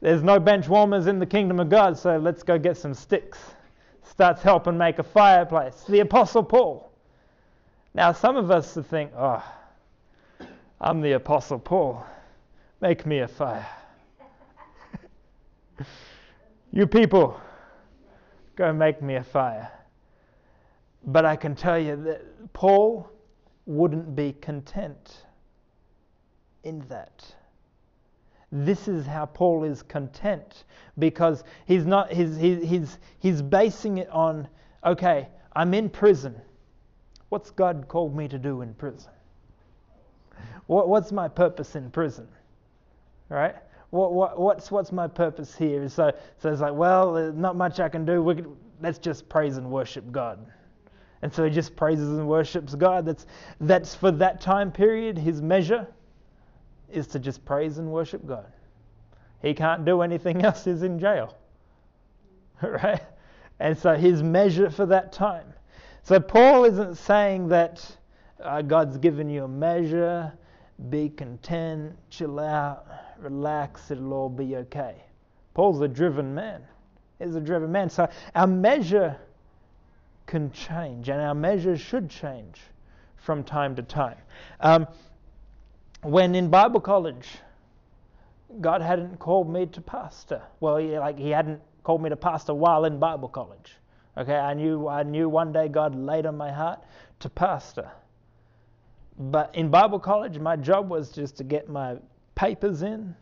there's 0.00 0.22
no 0.22 0.38
bench 0.38 0.68
warmers 0.68 1.06
in 1.06 1.18
the 1.18 1.26
kingdom 1.26 1.58
of 1.58 1.68
God, 1.68 1.98
so 1.98 2.18
let's 2.18 2.42
go 2.42 2.58
get 2.58 2.76
some 2.76 2.94
sticks. 2.94 3.38
Starts 4.02 4.42
helping 4.42 4.78
make 4.78 4.98
a 4.98 5.02
fireplace. 5.02 5.84
The 5.88 6.00
Apostle 6.00 6.42
Paul. 6.42 6.92
Now, 7.94 8.12
some 8.12 8.36
of 8.36 8.50
us 8.50 8.74
think, 8.74 9.10
oh, 9.16 9.42
I'm 10.80 11.00
the 11.00 11.12
Apostle 11.12 11.58
Paul. 11.58 12.04
Make 12.80 13.06
me 13.06 13.20
a 13.20 13.28
fire. 13.28 13.66
you 16.72 16.86
people, 16.86 17.40
go 18.54 18.72
make 18.72 19.00
me 19.00 19.14
a 19.16 19.24
fire. 19.24 19.70
But 21.06 21.24
I 21.24 21.36
can 21.36 21.54
tell 21.54 21.78
you 21.78 21.96
that 21.96 22.52
Paul 22.52 23.10
wouldn't 23.64 24.14
be 24.14 24.34
content 24.34 25.24
in 26.64 26.86
that. 26.88 27.24
This 28.52 28.88
is 28.88 29.06
how 29.06 29.26
Paul 29.26 29.64
is 29.64 29.82
content 29.82 30.64
because 30.98 31.44
he's 31.66 31.84
not 31.84 32.12
he's, 32.12 32.36
he's, 32.36 32.98
he's 33.18 33.42
basing 33.42 33.98
it 33.98 34.08
on 34.10 34.48
okay, 34.84 35.28
I'm 35.54 35.74
in 35.74 35.90
prison. 35.90 36.40
What's 37.28 37.50
God 37.50 37.86
called 37.88 38.16
me 38.16 38.28
to 38.28 38.38
do 38.38 38.62
in 38.62 38.72
prison? 38.74 39.10
What, 40.66 40.88
what's 40.88 41.12
my 41.12 41.28
purpose 41.28 41.74
in 41.74 41.90
prison? 41.90 42.28
Right? 43.28 43.56
What, 43.90 44.12
what, 44.12 44.38
what's, 44.38 44.70
what's 44.70 44.92
my 44.92 45.08
purpose 45.08 45.54
here? 45.54 45.88
So, 45.88 46.12
so 46.38 46.52
it's 46.52 46.60
like, 46.60 46.74
well, 46.74 47.14
there's 47.14 47.34
not 47.34 47.56
much 47.56 47.80
I 47.80 47.88
can 47.88 48.04
do. 48.04 48.22
We 48.22 48.44
let's 48.80 48.98
just 48.98 49.28
praise 49.28 49.56
and 49.56 49.70
worship 49.70 50.10
God. 50.12 50.44
And 51.22 51.32
so 51.32 51.44
he 51.44 51.50
just 51.50 51.74
praises 51.74 52.10
and 52.18 52.28
worships 52.28 52.74
God. 52.74 53.06
That's, 53.06 53.26
that's 53.60 53.94
for 53.94 54.10
that 54.12 54.40
time 54.40 54.70
period, 54.70 55.16
his 55.16 55.40
measure 55.40 55.86
is 56.92 57.06
to 57.08 57.18
just 57.18 57.44
praise 57.44 57.78
and 57.78 57.90
worship 57.90 58.26
God. 58.26 58.46
He 59.42 59.54
can't 59.54 59.84
do 59.84 60.02
anything 60.02 60.42
else, 60.44 60.64
he's 60.64 60.82
in 60.82 60.98
jail. 60.98 61.36
right? 62.62 63.02
And 63.58 63.76
so 63.76 63.94
his 63.94 64.22
measure 64.22 64.70
for 64.70 64.86
that 64.86 65.12
time. 65.12 65.52
So 66.02 66.20
Paul 66.20 66.64
isn't 66.64 66.96
saying 66.96 67.48
that 67.48 67.84
uh, 68.42 68.62
God's 68.62 68.98
given 68.98 69.28
you 69.28 69.44
a 69.44 69.48
measure, 69.48 70.32
be 70.90 71.08
content, 71.08 71.96
chill 72.10 72.38
out, 72.38 72.86
relax, 73.18 73.90
it'll 73.90 74.12
all 74.12 74.28
be 74.28 74.56
okay. 74.56 74.96
Paul's 75.54 75.80
a 75.80 75.88
driven 75.88 76.34
man. 76.34 76.62
He's 77.18 77.34
a 77.34 77.40
driven 77.40 77.72
man. 77.72 77.88
So 77.88 78.08
our 78.34 78.46
measure 78.46 79.16
can 80.26 80.50
change, 80.52 81.08
and 81.08 81.20
our 81.20 81.34
measures 81.34 81.80
should 81.80 82.10
change 82.10 82.60
from 83.16 83.42
time 83.42 83.74
to 83.76 83.82
time. 83.82 84.18
Um, 84.60 84.86
when 86.06 86.34
in 86.34 86.48
Bible 86.48 86.80
college, 86.80 87.28
God 88.60 88.80
hadn't 88.80 89.18
called 89.18 89.50
me 89.50 89.66
to 89.66 89.80
pastor. 89.80 90.42
Well, 90.60 90.80
like 91.00 91.18
He 91.18 91.30
hadn't 91.30 91.60
called 91.82 92.02
me 92.02 92.10
to 92.10 92.16
pastor 92.16 92.54
while 92.54 92.84
in 92.84 92.98
Bible 92.98 93.28
college. 93.28 93.76
Okay, 94.16 94.36
I 94.36 94.54
knew 94.54 94.88
I 94.88 95.02
knew 95.02 95.28
one 95.28 95.52
day 95.52 95.68
God 95.68 95.94
laid 95.94 96.26
on 96.26 96.36
my 96.36 96.50
heart 96.50 96.82
to 97.20 97.28
pastor. 97.28 97.90
But 99.18 99.54
in 99.54 99.70
Bible 99.70 99.98
college, 99.98 100.38
my 100.38 100.56
job 100.56 100.88
was 100.88 101.10
just 101.10 101.36
to 101.38 101.44
get 101.44 101.68
my 101.68 101.96
papers 102.34 102.82
in, 102.82 103.14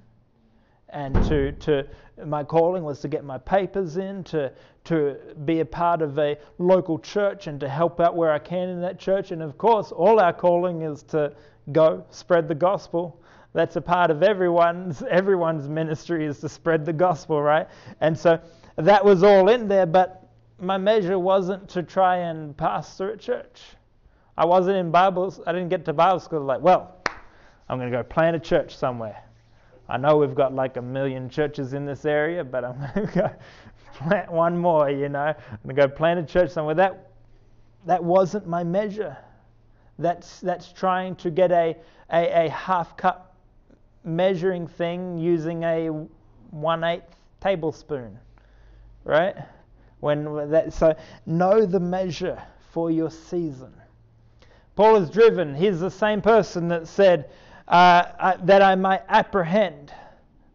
and 0.89 1.15
to 1.25 1.53
to 1.53 1.87
my 2.25 2.45
calling 2.45 2.85
was 2.85 3.01
to 3.01 3.09
get 3.09 3.25
my 3.25 3.39
papers 3.39 3.97
in, 3.97 4.25
to 4.25 4.53
to 4.85 5.17
be 5.45 5.61
a 5.61 5.65
part 5.65 6.03
of 6.03 6.19
a 6.19 6.37
local 6.59 6.99
church, 6.99 7.47
and 7.47 7.59
to 7.61 7.69
help 7.69 7.99
out 8.01 8.15
where 8.15 8.33
I 8.33 8.39
can 8.39 8.69
in 8.69 8.81
that 8.83 8.99
church. 8.99 9.31
And 9.31 9.43
of 9.43 9.59
course, 9.59 9.91
all 9.91 10.21
our 10.21 10.33
calling 10.33 10.83
is 10.83 11.03
to 11.05 11.35
go 11.73 12.05
spread 12.11 12.49
the 12.49 12.55
gospel. 12.55 13.21
That's 13.53 13.77
a 13.77 13.81
part 13.81 14.11
of 14.11 14.23
everyone's 14.23 15.03
everyone's 15.11 15.69
ministry 15.69 16.27
is 16.27 16.41
to 16.41 16.49
spread 16.49 16.85
the 16.85 16.93
gospel, 16.93 17.41
right? 17.43 17.69
And 18.01 18.19
so 18.19 18.41
that 18.77 19.05
was 19.05 19.23
all 19.23 19.49
in 19.49 19.69
there, 19.69 19.87
but 19.87 20.29
my 20.59 20.77
measure 20.77 21.19
wasn't 21.19 21.69
to 21.71 21.83
try 21.83 22.17
and 22.19 22.57
pastor 22.57 23.11
a 23.11 23.17
church. 23.17 23.63
I 24.37 24.45
wasn't 24.45 24.77
in 24.79 24.91
Bible. 24.91 25.35
I 25.47 25.53
didn't 25.53 25.69
get 25.69 25.85
to 25.85 25.93
Bible 25.93 26.21
school 26.21 26.41
like, 26.41 26.61
well, 26.61 26.97
I'm 27.69 27.79
going 27.79 27.91
to 27.91 27.97
go 27.97 28.03
plant 28.03 28.37
a 28.37 28.41
church 28.41 28.77
somewhere. 28.77 29.23
I 29.89 29.97
know 29.97 30.17
we've 30.17 30.35
got 30.35 30.55
like 30.55 30.77
a 30.77 30.83
million 30.83 31.29
churches 31.29 31.73
in 31.75 31.85
this 31.85 32.05
area, 32.05 32.43
but 32.43 32.65
I'm 32.65 32.79
going 32.95 33.07
to 33.09 33.15
go 33.15 33.31
plant 33.95 34.33
one 34.33 34.57
more. 34.57 34.91
You 34.91 35.09
know, 35.09 35.21
I'm 35.21 35.59
going 35.65 35.77
to 35.77 35.83
go 35.83 35.89
plant 35.89 36.19
a 36.19 36.25
church 36.25 36.51
somewhere. 36.51 36.75
That 36.75 37.11
that 37.87 38.03
wasn't 38.03 38.47
my 38.47 38.65
measure. 38.65 39.17
That's, 39.99 40.41
that's 40.41 40.73
trying 40.73 41.17
to 41.17 41.31
get 41.31 41.53
a, 41.53 41.77
a, 42.13 42.47
a 42.47 42.51
half 42.51 42.97
cup 42.97 43.37
measuring 44.05 44.67
thing 44.67 45.19
using 45.19 45.63
a 45.63 45.89
one 46.51 46.85
eighth 46.85 47.17
tablespoon, 47.41 48.19
right? 49.05 49.37
When 50.01 50.51
that, 50.51 50.73
so 50.73 50.95
know 51.27 51.65
the 51.65 51.81
measure 51.81 52.43
for 52.73 52.91
your 52.91 53.11
season. 53.11 53.73
Paul 54.77 54.97
is 54.97 55.09
driven. 55.09 55.55
He's 55.55 55.81
the 55.81 55.91
same 55.91 56.21
person 56.21 56.69
that 56.69 56.89
said 56.89 57.31
uh, 57.69 58.05
uh, 58.19 58.37
that 58.43 58.61
I 58.61 58.75
might 58.75 59.03
apprehend 59.09 59.93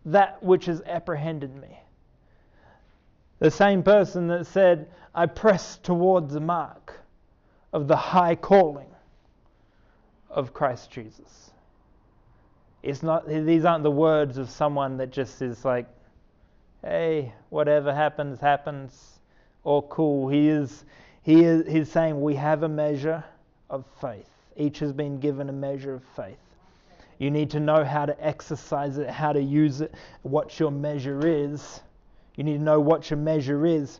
that 0.05 0.41
which 0.43 0.65
has 0.65 0.81
apprehended 0.85 1.55
me. 1.55 1.79
The 3.39 3.49
same 3.49 3.83
person 3.83 4.27
that 4.27 4.45
said, 4.45 4.89
I 5.15 5.25
press 5.25 5.77
towards 5.77 6.33
the 6.33 6.39
mark 6.39 6.99
of 7.71 7.87
the 7.87 7.95
high 7.95 8.35
calling 8.35 8.89
of 10.29 10.53
Christ 10.53 10.91
Jesus. 10.91 11.51
It's 12.81 13.03
not, 13.03 13.27
these 13.27 13.65
aren't 13.65 13.83
the 13.83 13.91
words 13.91 14.37
of 14.37 14.49
someone 14.49 14.97
that 14.97 15.11
just 15.11 15.41
is 15.41 15.65
like, 15.65 15.87
hey, 16.81 17.33
whatever 17.49 17.93
happens, 17.93 18.39
happens, 18.39 19.19
or 19.63 19.83
cool. 19.83 20.29
He 20.29 20.47
is, 20.47 20.85
he 21.23 21.43
is 21.43 21.67
he's 21.67 21.91
saying 21.91 22.21
we 22.21 22.35
have 22.35 22.63
a 22.63 22.69
measure 22.69 23.23
of 23.69 23.85
faith. 23.99 24.29
Each 24.55 24.79
has 24.79 24.93
been 24.93 25.19
given 25.19 25.49
a 25.49 25.53
measure 25.53 25.93
of 25.93 26.03
faith. 26.15 26.37
You 27.17 27.29
need 27.31 27.49
to 27.51 27.59
know 27.59 27.83
how 27.83 28.05
to 28.05 28.25
exercise 28.25 28.97
it, 28.97 29.09
how 29.09 29.33
to 29.33 29.41
use 29.41 29.81
it, 29.81 29.93
what 30.21 30.57
your 30.57 30.71
measure 30.71 31.27
is. 31.27 31.81
You 32.35 32.45
need 32.45 32.57
to 32.57 32.63
know 32.63 32.79
what 32.79 33.09
your 33.09 33.19
measure 33.19 33.65
is 33.65 33.99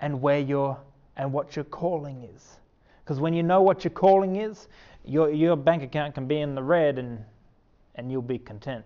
and 0.00 0.22
where 0.22 0.40
your 0.40 0.78
and 1.16 1.32
what 1.32 1.54
your 1.54 1.66
calling 1.66 2.28
is. 2.34 2.56
Because 3.04 3.20
when 3.20 3.34
you 3.34 3.42
know 3.42 3.62
what 3.62 3.84
your 3.84 3.90
calling 3.92 4.36
is, 4.36 4.68
your, 5.04 5.30
your 5.30 5.56
bank 5.56 5.82
account 5.82 6.14
can 6.14 6.26
be 6.26 6.40
in 6.40 6.54
the 6.54 6.62
red 6.62 6.98
and, 6.98 7.24
and 7.96 8.10
you'll 8.12 8.22
be 8.22 8.38
content. 8.38 8.84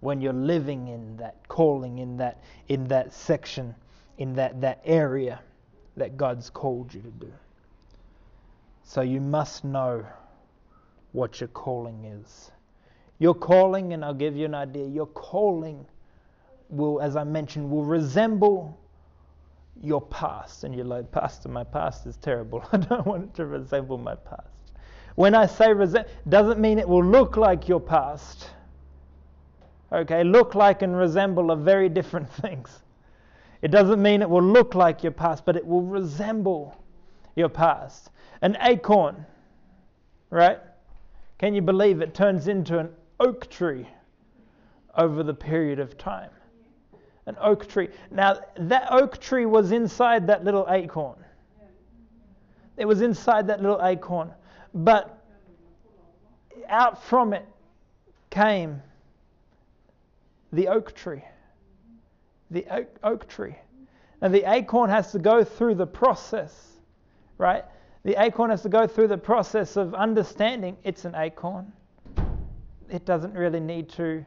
when 0.00 0.20
you're 0.20 0.32
living 0.32 0.88
in 0.88 1.16
that 1.16 1.36
calling, 1.48 1.98
in 1.98 2.16
that 2.18 2.42
in 2.68 2.86
that 2.88 3.12
section, 3.12 3.74
in 4.18 4.34
that, 4.34 4.60
that 4.60 4.80
area 4.84 5.40
that 5.96 6.16
God's 6.16 6.50
called 6.50 6.92
you 6.92 7.00
to 7.02 7.10
do. 7.10 7.32
So 8.84 9.00
you 9.00 9.20
must 9.20 9.64
know 9.64 10.06
what 11.12 11.40
your 11.40 11.48
calling 11.48 12.04
is. 12.04 12.50
Your 13.18 13.34
calling, 13.34 13.94
and 13.94 14.04
I'll 14.04 14.14
give 14.14 14.36
you 14.36 14.44
an 14.44 14.54
idea, 14.54 14.86
your 14.86 15.06
calling 15.06 15.86
will, 16.68 17.00
as 17.00 17.16
I 17.16 17.24
mentioned, 17.24 17.70
will 17.70 17.84
resemble 17.84 18.78
your 19.82 20.00
past. 20.00 20.64
And 20.64 20.74
you're 20.74 20.84
like, 20.84 21.10
Pastor, 21.10 21.48
my 21.48 21.64
past 21.64 22.06
is 22.06 22.16
terrible. 22.16 22.64
I 22.72 22.78
don't 22.78 23.06
want 23.06 23.24
it 23.24 23.34
to 23.34 23.46
resemble 23.46 23.98
my 23.98 24.14
past. 24.14 24.48
When 25.14 25.34
I 25.34 25.46
say 25.46 25.72
resemble, 25.72 26.10
doesn't 26.28 26.60
mean 26.60 26.78
it 26.78 26.88
will 26.88 27.04
look 27.04 27.36
like 27.36 27.68
your 27.68 27.80
past. 27.80 28.50
Okay, 29.92 30.24
look 30.24 30.54
like 30.54 30.82
and 30.82 30.96
resemble 30.96 31.50
are 31.50 31.56
very 31.56 31.88
different 31.88 32.30
things. 32.42 32.82
It 33.62 33.70
doesn't 33.70 34.02
mean 34.02 34.22
it 34.22 34.28
will 34.28 34.42
look 34.42 34.74
like 34.74 35.02
your 35.02 35.12
past, 35.12 35.44
but 35.44 35.56
it 35.56 35.66
will 35.66 35.82
resemble 35.82 36.76
your 37.34 37.48
past. 37.48 38.10
An 38.42 38.56
acorn, 38.60 39.24
right? 40.30 40.58
Can 41.38 41.54
you 41.54 41.62
believe 41.62 42.00
it 42.00 42.14
turns 42.14 42.48
into 42.48 42.78
an 42.78 42.90
oak 43.18 43.48
tree 43.50 43.88
over 44.96 45.22
the 45.22 45.34
period 45.34 45.78
of 45.78 45.96
time? 45.96 46.30
An 47.26 47.36
oak 47.40 47.68
tree. 47.68 47.88
Now, 48.10 48.38
that 48.56 48.88
oak 48.90 49.18
tree 49.18 49.46
was 49.46 49.72
inside 49.72 50.28
that 50.28 50.44
little 50.44 50.66
acorn. 50.70 51.18
It 52.76 52.84
was 52.84 53.00
inside 53.00 53.48
that 53.48 53.60
little 53.60 53.80
acorn. 53.82 54.32
But 54.74 55.24
out 56.68 57.02
from 57.02 57.32
it 57.32 57.46
came 58.30 58.82
the 60.52 60.68
oak 60.68 60.94
tree. 60.94 61.24
The 62.50 62.66
oak, 62.70 62.88
oak 63.02 63.28
tree. 63.28 63.56
And 64.20 64.32
the 64.32 64.50
acorn 64.50 64.90
has 64.90 65.12
to 65.12 65.18
go 65.18 65.42
through 65.42 65.74
the 65.74 65.86
process, 65.86 66.72
right? 67.38 67.64
The 68.04 68.22
acorn 68.22 68.50
has 68.50 68.62
to 68.62 68.68
go 68.68 68.86
through 68.86 69.08
the 69.08 69.18
process 69.18 69.76
of 69.76 69.94
understanding 69.94 70.76
it's 70.84 71.04
an 71.04 71.14
acorn. 71.16 71.72
It 72.88 73.04
doesn't 73.04 73.34
really 73.34 73.60
need 73.60 73.88
to 73.90 74.24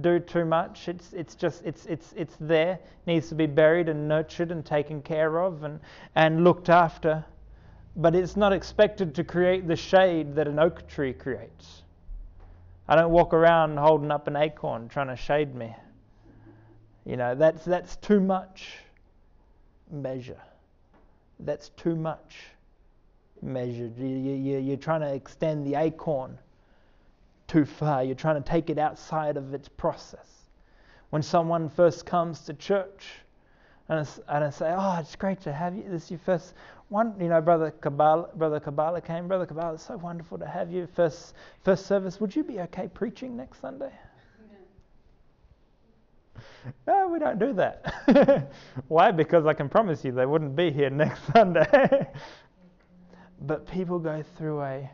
do 0.00 0.18
too 0.18 0.44
much. 0.44 0.88
It's, 0.88 1.12
it's 1.12 1.34
just, 1.34 1.64
it's, 1.64 1.86
it's, 1.86 2.12
it's 2.16 2.36
there. 2.40 2.74
It 2.74 3.06
needs 3.06 3.28
to 3.28 3.34
be 3.34 3.46
buried 3.46 3.88
and 3.88 4.08
nurtured 4.08 4.50
and 4.50 4.64
taken 4.64 5.00
care 5.02 5.40
of 5.42 5.62
and, 5.64 5.80
and 6.14 6.44
looked 6.44 6.68
after. 6.68 7.24
But 7.96 8.14
it's 8.14 8.36
not 8.36 8.52
expected 8.52 9.14
to 9.14 9.24
create 9.24 9.66
the 9.66 9.76
shade 9.76 10.34
that 10.34 10.46
an 10.46 10.58
oak 10.58 10.86
tree 10.86 11.14
creates. 11.14 11.82
I 12.88 12.94
don't 12.94 13.10
walk 13.10 13.32
around 13.32 13.78
holding 13.78 14.10
up 14.10 14.28
an 14.28 14.36
acorn 14.36 14.88
trying 14.88 15.08
to 15.08 15.16
shade 15.16 15.54
me. 15.54 15.74
You 17.04 17.16
know, 17.16 17.34
that's, 17.34 17.64
that's 17.64 17.96
too 17.96 18.20
much 18.20 18.78
measure. 19.90 20.40
That's 21.40 21.70
too 21.70 21.96
much 21.96 22.36
measure. 23.42 23.90
You, 23.98 24.06
you, 24.06 24.58
you're 24.58 24.76
trying 24.76 25.00
to 25.00 25.12
extend 25.12 25.66
the 25.66 25.76
acorn 25.76 26.38
too 27.56 27.64
far. 27.64 28.04
You're 28.04 28.14
trying 28.14 28.42
to 28.42 28.46
take 28.46 28.68
it 28.68 28.78
outside 28.78 29.38
of 29.38 29.54
its 29.54 29.66
process. 29.66 30.26
When 31.08 31.22
someone 31.22 31.70
first 31.70 32.04
comes 32.04 32.40
to 32.40 32.52
church, 32.52 33.06
and 33.88 34.00
I, 34.00 34.36
and 34.36 34.44
I 34.44 34.50
say, 34.50 34.74
"Oh, 34.76 34.98
it's 35.00 35.16
great 35.16 35.40
to 35.42 35.52
have 35.52 35.74
you. 35.74 35.84
This 35.88 36.04
is 36.04 36.10
your 36.10 36.20
first 36.20 36.52
one." 36.90 37.14
You 37.18 37.28
know, 37.28 37.40
brother 37.40 37.70
Kabbalah, 37.70 38.28
brother 38.34 38.60
Kabbalah 38.60 39.00
came. 39.00 39.26
Brother 39.26 39.46
Kabbalah, 39.46 39.74
it's 39.74 39.86
so 39.86 39.96
wonderful 39.96 40.36
to 40.36 40.46
have 40.46 40.70
you. 40.70 40.86
First, 40.86 41.32
first 41.64 41.86
service. 41.86 42.20
Would 42.20 42.36
you 42.36 42.44
be 42.44 42.60
okay 42.60 42.88
preaching 42.88 43.36
next 43.36 43.60
Sunday? 43.60 43.92
No, 46.86 47.08
we 47.08 47.18
don't 47.18 47.38
do 47.38 47.52
that. 47.54 48.52
Why? 48.88 49.10
Because 49.10 49.46
I 49.46 49.54
can 49.54 49.68
promise 49.68 50.04
you 50.04 50.12
they 50.12 50.26
wouldn't 50.26 50.54
be 50.56 50.70
here 50.70 50.90
next 51.04 51.20
Sunday. 51.32 52.08
but 53.40 53.66
people 53.68 53.98
go 53.98 54.22
through 54.36 54.60
a 54.62 54.90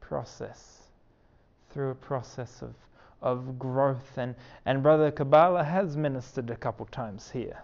process, 0.00 0.83
through 1.74 1.90
a 1.90 1.94
process 1.94 2.62
of, 2.62 2.74
of 3.20 3.58
growth. 3.58 4.16
And, 4.16 4.36
and 4.64 4.82
Brother 4.82 5.10
Kabbalah 5.10 5.64
has 5.64 5.96
ministered 5.96 6.48
a 6.50 6.56
couple 6.56 6.86
times 6.86 7.30
here 7.30 7.60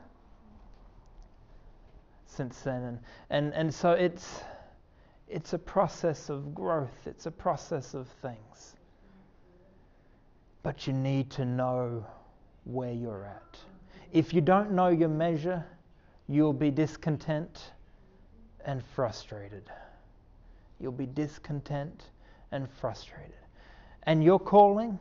since 2.27 2.61
then. 2.61 2.83
And, 2.83 2.99
and, 3.31 3.55
and 3.55 3.75
so 3.75 3.93
it's, 3.93 4.41
it's 5.29 5.53
a 5.53 5.59
process 5.59 6.29
of 6.29 6.55
growth, 6.55 7.07
it's 7.07 7.27
a 7.27 7.31
process 7.31 7.95
of 7.95 8.09
things. 8.21 8.77
But 10.63 10.87
you 10.87 10.93
need 10.93 11.31
to 11.33 11.45
know 11.45 12.05
where 12.65 12.93
you're 12.93 13.25
at. 13.25 13.59
If 14.13 14.35
you 14.35 14.41
don't 14.41 14.73
know 14.73 14.89
your 14.89 15.09
measure, 15.09 15.65
you'll 16.29 16.53
be 16.53 16.71
discontent 16.71 17.73
and 18.65 18.85
frustrated. 18.85 19.71
You'll 20.81 20.93
be 20.93 21.07
discontent 21.07 22.11
and 22.53 22.69
frustrated. 22.81 23.40
And 24.11 24.25
your 24.25 24.41
calling 24.41 24.99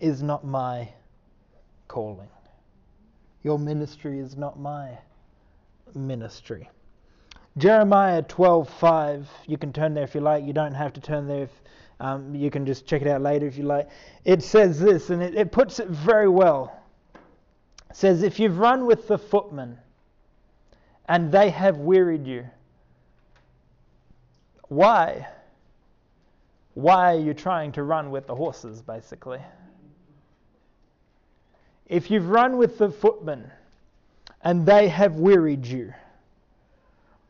is 0.00 0.22
not 0.22 0.46
my 0.46 0.88
calling. 1.88 2.30
Your 3.42 3.58
ministry 3.58 4.18
is 4.18 4.34
not 4.34 4.58
my 4.58 4.96
ministry. 5.94 6.70
Jeremiah 7.58 8.22
12:5. 8.22 9.26
You 9.46 9.58
can 9.58 9.74
turn 9.74 9.92
there 9.92 10.04
if 10.04 10.14
you 10.14 10.22
like. 10.22 10.42
You 10.42 10.54
don't 10.54 10.72
have 10.72 10.94
to 10.94 11.02
turn 11.02 11.28
there. 11.28 11.42
If, 11.42 11.62
um, 12.00 12.34
you 12.34 12.50
can 12.50 12.64
just 12.64 12.86
check 12.86 13.02
it 13.02 13.08
out 13.08 13.20
later 13.20 13.46
if 13.46 13.58
you 13.58 13.64
like. 13.64 13.90
It 14.24 14.42
says 14.42 14.80
this, 14.80 15.10
and 15.10 15.22
it, 15.22 15.34
it 15.34 15.52
puts 15.52 15.78
it 15.78 15.88
very 15.88 16.30
well. 16.30 16.74
It 17.90 17.96
says, 17.96 18.22
"If 18.22 18.40
you've 18.40 18.58
run 18.58 18.86
with 18.86 19.06
the 19.06 19.18
footmen, 19.18 19.76
and 21.06 21.30
they 21.30 21.50
have 21.50 21.76
wearied 21.76 22.26
you, 22.26 22.48
why? 24.68 25.28
Why 26.74 27.14
are 27.14 27.20
you 27.20 27.34
trying 27.34 27.72
to 27.72 27.82
run 27.82 28.10
with 28.10 28.26
the 28.26 28.34
horses, 28.34 28.82
basically? 28.82 29.40
If 31.86 32.10
you've 32.10 32.28
run 32.28 32.56
with 32.56 32.78
the 32.78 32.90
footmen." 32.90 33.50
and 34.44 34.66
they 34.66 34.88
have 34.88 35.16
wearied 35.16 35.66
you. 35.66 35.92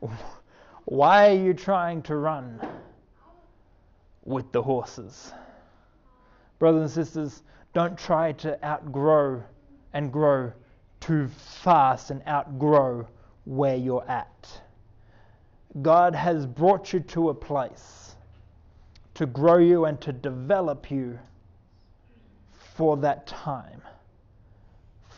Why 0.85 1.31
are 1.31 1.41
you 1.41 1.55
trying 1.55 2.03
to 2.03 2.17
run 2.17 2.61
with 4.25 4.51
the 4.53 4.61
horses? 4.61 5.33
Brothers 6.59 6.97
and 6.97 7.07
sisters, 7.07 7.43
don't 7.73 7.97
try 7.97 8.33
to 8.33 8.63
outgrow 8.65 9.43
and 9.93 10.13
grow 10.13 10.53
too 11.01 11.29
fast 11.29 12.11
and 12.11 12.21
outgrow 12.29 13.07
where 13.45 13.77
you're 13.77 14.05
at. 14.09 14.61
God 15.81 16.15
has 16.15 16.47
brought 16.47 16.93
you 16.93 17.01
to 17.01 17.31
a 17.31 17.35
place 17.35 18.04
to 19.15 19.27
grow 19.27 19.59
you 19.59 19.85
and 19.85 20.01
to 20.01 20.13
develop 20.13 20.91
you 20.91 21.19
for 22.77 22.97
that 22.99 23.27
time 23.27 23.83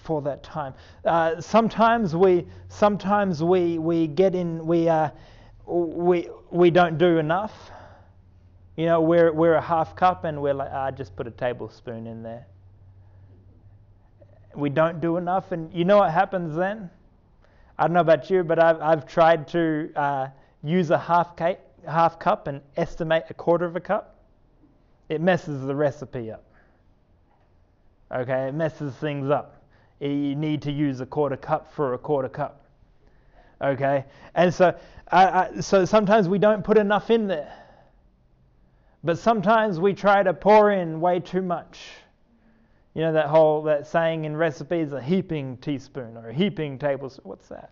for 0.06 0.22
that 0.22 0.42
time. 0.42 0.72
Uh, 1.04 1.40
sometimes 1.40 2.14
we 2.14 2.46
sometimes 2.68 3.42
we 3.42 3.78
we 3.78 4.06
get 4.06 4.34
in 4.34 4.64
we 4.64 4.88
uh, 4.88 5.10
we 5.66 6.30
we 6.50 6.70
don't 6.70 6.96
do 6.96 7.18
enough. 7.18 7.72
You 8.76 8.86
know, 8.86 9.00
we're 9.00 9.32
we're 9.32 9.54
a 9.54 9.60
half 9.60 9.96
cup 9.96 10.24
and 10.24 10.40
we're 10.40 10.54
like, 10.54 10.70
ah, 10.72 10.90
just 10.90 11.16
put 11.16 11.26
a 11.26 11.30
tablespoon 11.30 12.06
in 12.06 12.22
there. 12.22 12.46
We 14.54 14.70
don't 14.70 15.00
do 15.00 15.16
enough, 15.18 15.52
and 15.52 15.72
you 15.74 15.84
know 15.84 15.98
what 15.98 16.12
happens 16.12 16.54
then? 16.54 16.88
I 17.78 17.86
don't 17.86 17.92
know 17.92 18.00
about 18.00 18.30
you, 18.30 18.44
but 18.44 18.58
I've 18.58 18.80
I've 18.80 19.06
tried 19.06 19.48
to 19.48 19.90
uh, 19.96 20.28
use 20.62 20.90
a 20.90 20.98
half 20.98 21.36
cake, 21.36 21.58
half 21.86 22.18
cup 22.18 22.46
and 22.46 22.60
estimate 22.76 23.24
a 23.30 23.34
quarter 23.34 23.64
of 23.64 23.76
a 23.76 23.80
cup. 23.80 24.16
It 25.08 25.20
messes 25.20 25.66
the 25.66 25.74
recipe 25.74 26.30
up. 26.30 26.44
Okay, 28.12 28.48
it 28.48 28.54
messes 28.54 28.94
things 28.94 29.30
up 29.30 29.56
you 30.00 30.34
need 30.34 30.62
to 30.62 30.72
use 30.72 31.00
a 31.00 31.06
quarter 31.06 31.36
cup 31.36 31.72
for 31.72 31.94
a 31.94 31.98
quarter 31.98 32.28
cup. 32.28 32.64
Okay? 33.60 34.04
And 34.34 34.52
so, 34.52 34.76
so 35.60 35.84
sometimes 35.84 36.28
we 36.28 36.38
don't 36.38 36.62
put 36.62 36.76
enough 36.76 37.10
in 37.10 37.26
there. 37.26 37.52
But 39.02 39.18
sometimes 39.18 39.78
we 39.78 39.94
try 39.94 40.22
to 40.22 40.34
pour 40.34 40.72
in 40.72 41.00
way 41.00 41.20
too 41.20 41.42
much. 41.42 41.80
You 42.94 43.02
know 43.02 43.12
that 43.12 43.26
whole 43.26 43.62
that 43.64 43.86
saying 43.86 44.24
in 44.24 44.36
recipes, 44.36 44.92
a 44.92 45.02
heaping 45.02 45.58
teaspoon 45.58 46.16
or 46.16 46.30
a 46.30 46.34
heaping 46.34 46.78
tablespoon. 46.78 47.28
What's 47.28 47.48
that? 47.48 47.70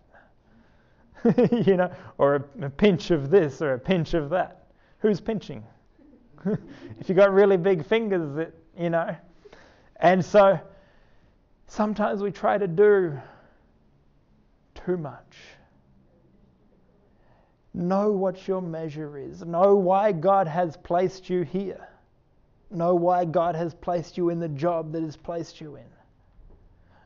you 1.65 1.77
know, 1.77 1.91
or 2.17 2.35
a, 2.35 2.65
a 2.65 2.69
pinch 2.69 3.11
of 3.11 3.29
this 3.29 3.61
or 3.61 3.73
a 3.73 3.79
pinch 3.79 4.13
of 4.13 4.29
that. 4.29 4.67
Who's 4.99 5.19
pinching? 5.19 5.63
if 6.99 7.09
you 7.09 7.15
got 7.15 7.33
really 7.33 7.57
big 7.57 7.85
fingers, 7.85 8.37
it, 8.37 8.55
you 8.77 8.89
know. 8.89 9.15
And 9.97 10.23
so 10.23 10.59
Sometimes 11.67 12.21
we 12.21 12.31
try 12.31 12.57
to 12.57 12.67
do 12.67 13.19
too 14.75 14.97
much. 14.97 15.37
Know 17.73 18.11
what 18.11 18.47
your 18.47 18.61
measure 18.61 19.17
is. 19.17 19.43
Know 19.43 19.75
why 19.75 20.11
God 20.11 20.47
has 20.47 20.77
placed 20.77 21.29
you 21.29 21.41
here. 21.41 21.87
Know 22.71 22.95
why 22.95 23.25
God 23.25 23.55
has 23.55 23.73
placed 23.73 24.17
you 24.17 24.29
in 24.29 24.39
the 24.39 24.49
job 24.49 24.91
that 24.93 25.03
has 25.03 25.17
placed 25.17 25.59
you 25.59 25.75
in. 25.75 25.85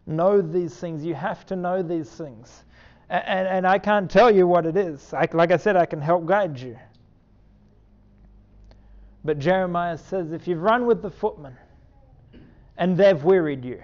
Know 0.06 0.42
these 0.42 0.76
things. 0.76 1.04
You 1.04 1.16
have 1.16 1.46
to 1.48 1.56
know 1.56 1.82
these 1.82 2.10
things. 2.10 2.64
And, 3.10 3.48
and, 3.48 3.68
I 3.68 3.80
can't 3.80 4.10
tell 4.10 4.30
you 4.30 4.46
what 4.46 4.68
it 4.68 4.78
is. 4.78 5.14
I, 5.16 5.28
like 5.34 5.52
I 5.52 5.58
said, 5.58 5.76
I 5.76 5.88
can 5.88 6.00
help 6.00 6.28
guide 6.28 6.60
you. 6.60 6.78
But 9.26 9.40
Jeremiah 9.40 9.98
says 9.98 10.32
if 10.32 10.48
you've 10.48 10.62
run 10.62 10.86
with 10.86 11.02
the 11.02 11.10
footmen 11.10 11.58
and 12.78 12.96
they've 12.96 13.22
wearied 13.24 13.66
you, 13.66 13.82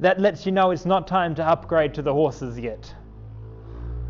that 0.00 0.20
lets 0.20 0.44
you 0.44 0.52
know 0.52 0.72
it's 0.72 0.84
not 0.84 1.06
time 1.06 1.34
to 1.36 1.44
upgrade 1.44 1.94
to 1.94 2.02
the 2.02 2.12
horses 2.12 2.58
yet. 2.58 2.92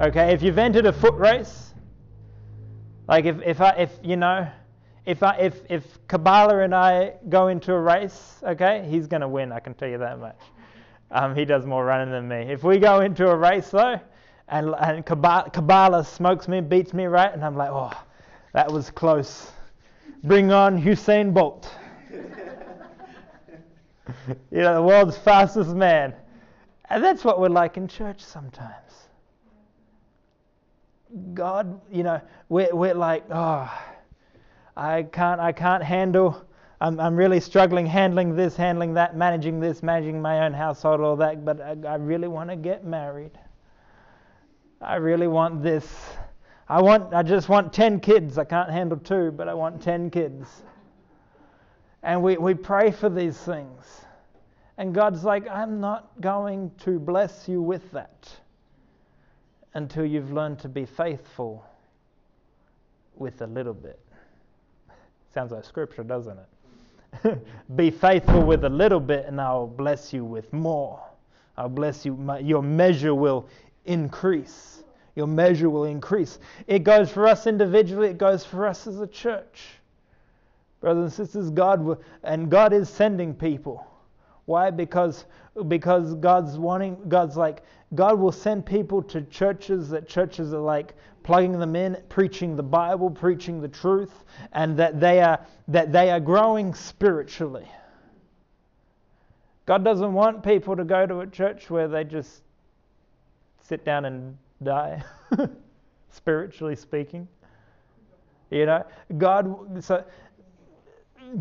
Okay, 0.00 0.32
if 0.32 0.42
you've 0.42 0.58
entered 0.58 0.86
a 0.86 0.92
foot 0.92 1.14
race, 1.14 1.74
like 3.08 3.24
if, 3.24 3.40
if 3.42 3.60
I 3.60 3.70
if 3.70 3.98
you 4.02 4.16
know 4.16 4.48
if 5.04 5.22
I 5.22 5.36
if 5.36 5.60
if 5.70 6.06
Kabbalah 6.08 6.60
and 6.60 6.74
I 6.74 7.14
go 7.28 7.48
into 7.48 7.72
a 7.72 7.80
race, 7.80 8.40
okay, 8.42 8.86
he's 8.90 9.06
gonna 9.06 9.28
win. 9.28 9.52
I 9.52 9.60
can 9.60 9.74
tell 9.74 9.88
you 9.88 9.98
that 9.98 10.18
much. 10.18 10.38
Um, 11.10 11.34
he 11.34 11.44
does 11.44 11.64
more 11.66 11.84
running 11.84 12.10
than 12.10 12.28
me. 12.28 12.52
If 12.52 12.64
we 12.64 12.78
go 12.78 13.00
into 13.00 13.28
a 13.28 13.36
race 13.36 13.70
though, 13.70 14.00
and 14.48 14.74
and 14.78 15.04
Kabbalah, 15.04 15.50
Kabbalah 15.50 16.04
smokes 16.04 16.48
me, 16.48 16.60
beats 16.60 16.92
me 16.92 17.06
right, 17.06 17.32
and 17.32 17.44
I'm 17.44 17.56
like, 17.56 17.70
oh, 17.70 17.92
that 18.52 18.70
was 18.70 18.90
close. 18.90 19.52
Bring 20.24 20.50
on 20.52 20.82
Usain 20.82 21.32
Bolt. 21.32 21.70
you 24.28 24.62
know, 24.62 24.74
the 24.74 24.82
world's 24.82 25.16
fastest 25.18 25.70
man. 25.74 26.14
And 26.88 27.02
that's 27.02 27.24
what 27.24 27.40
we're 27.40 27.48
like 27.48 27.76
in 27.76 27.88
church 27.88 28.20
sometimes. 28.20 28.72
God, 31.34 31.80
you 31.90 32.02
know, 32.02 32.20
we're, 32.48 32.74
we're 32.74 32.94
like, 32.94 33.24
oh, 33.30 33.72
I 34.76 35.02
can't, 35.04 35.40
I 35.40 35.52
can't 35.52 35.82
handle, 35.82 36.45
I'm, 36.80 37.00
I'm 37.00 37.16
really 37.16 37.40
struggling 37.40 37.86
handling 37.86 38.36
this, 38.36 38.56
handling 38.56 38.94
that, 38.94 39.16
managing 39.16 39.60
this, 39.60 39.82
managing 39.82 40.20
my 40.20 40.44
own 40.44 40.52
household, 40.52 41.00
all 41.00 41.16
that, 41.16 41.44
but 41.44 41.60
I, 41.60 41.76
I 41.88 41.94
really 41.96 42.28
want 42.28 42.50
to 42.50 42.56
get 42.56 42.84
married. 42.84 43.32
I 44.80 44.96
really 44.96 45.26
want 45.26 45.62
this. 45.62 45.86
I 46.68 46.82
want, 46.82 47.14
I 47.14 47.22
just 47.22 47.48
want 47.48 47.72
10 47.72 48.00
kids. 48.00 48.36
I 48.36 48.44
can't 48.44 48.70
handle 48.70 48.98
two, 48.98 49.30
but 49.30 49.48
I 49.48 49.54
want 49.54 49.80
10 49.80 50.10
kids. 50.10 50.62
And 52.02 52.22
we, 52.22 52.36
we 52.36 52.52
pray 52.52 52.90
for 52.90 53.08
these 53.08 53.38
things. 53.38 54.02
And 54.76 54.94
God's 54.94 55.24
like, 55.24 55.48
I'm 55.48 55.80
not 55.80 56.10
going 56.20 56.70
to 56.80 56.98
bless 56.98 57.48
you 57.48 57.62
with 57.62 57.90
that 57.92 58.30
until 59.72 60.04
you've 60.04 60.30
learned 60.30 60.58
to 60.58 60.68
be 60.68 60.84
faithful 60.84 61.64
with 63.14 63.40
a 63.40 63.46
little 63.46 63.72
bit. 63.72 63.98
Sounds 65.34 65.52
like 65.52 65.64
scripture, 65.64 66.04
doesn't 66.04 66.36
it? 66.36 66.46
be 67.76 67.90
faithful 67.90 68.42
with 68.42 68.64
a 68.64 68.68
little 68.68 69.00
bit, 69.00 69.26
and 69.26 69.40
I'll 69.40 69.66
bless 69.66 70.12
you 70.12 70.24
with 70.24 70.52
more. 70.52 71.02
I'll 71.56 71.68
bless 71.68 72.04
you. 72.04 72.14
My, 72.16 72.38
your 72.38 72.62
measure 72.62 73.14
will 73.14 73.48
increase. 73.84 74.84
Your 75.14 75.26
measure 75.26 75.70
will 75.70 75.84
increase. 75.84 76.38
It 76.66 76.80
goes 76.80 77.10
for 77.10 77.26
us 77.26 77.46
individually, 77.46 78.08
it 78.08 78.18
goes 78.18 78.44
for 78.44 78.66
us 78.66 78.86
as 78.86 79.00
a 79.00 79.06
church. 79.06 79.62
Brothers 80.80 81.04
and 81.04 81.12
sisters, 81.12 81.50
God 81.50 81.98
and 82.22 82.50
God 82.50 82.72
is 82.72 82.88
sending 82.88 83.34
people. 83.34 83.86
Why? 84.44 84.70
Because 84.70 85.24
because 85.68 86.14
God's 86.14 86.58
wanting 86.58 86.96
God's 87.08 87.36
like 87.36 87.62
God 87.94 88.18
will 88.18 88.32
send 88.32 88.66
people 88.66 89.02
to 89.04 89.22
churches 89.22 89.88
that 89.88 90.06
churches 90.06 90.52
are 90.52 90.60
like 90.60 90.94
plugging 91.26 91.58
them 91.58 91.74
in, 91.74 91.96
preaching 92.08 92.54
the 92.54 92.62
Bible, 92.62 93.10
preaching 93.10 93.60
the 93.60 93.66
truth, 93.66 94.24
and 94.52 94.76
that 94.76 95.00
they 95.00 95.20
are 95.20 95.44
that 95.66 95.90
they 95.90 96.08
are 96.08 96.20
growing 96.20 96.72
spiritually. 96.72 97.68
God 99.66 99.84
doesn't 99.84 100.12
want 100.12 100.44
people 100.44 100.76
to 100.76 100.84
go 100.84 101.04
to 101.04 101.20
a 101.20 101.26
church 101.26 101.68
where 101.68 101.88
they 101.88 102.04
just 102.04 102.42
sit 103.60 103.84
down 103.84 104.04
and 104.04 104.38
die, 104.62 105.02
spiritually 106.10 106.76
speaking. 106.76 107.26
You 108.50 108.66
know, 108.66 108.86
God 109.18 109.82
so 109.82 110.04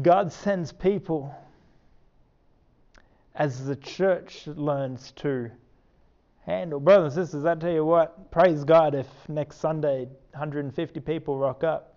God 0.01 0.33
sends 0.33 0.71
people 0.71 1.31
as 3.35 3.65
the 3.65 3.75
church 3.75 4.47
learns 4.47 5.11
to 5.17 5.51
handle. 6.45 6.79
Brothers 6.79 7.17
and 7.17 7.25
sisters, 7.25 7.45
I 7.45 7.55
tell 7.55 7.71
you 7.71 7.85
what, 7.85 8.31
praise 8.31 8.63
God 8.63 8.95
if 8.95 9.07
next 9.27 9.57
Sunday 9.57 10.07
150 10.31 10.99
people 11.01 11.37
rock 11.37 11.63
up. 11.63 11.95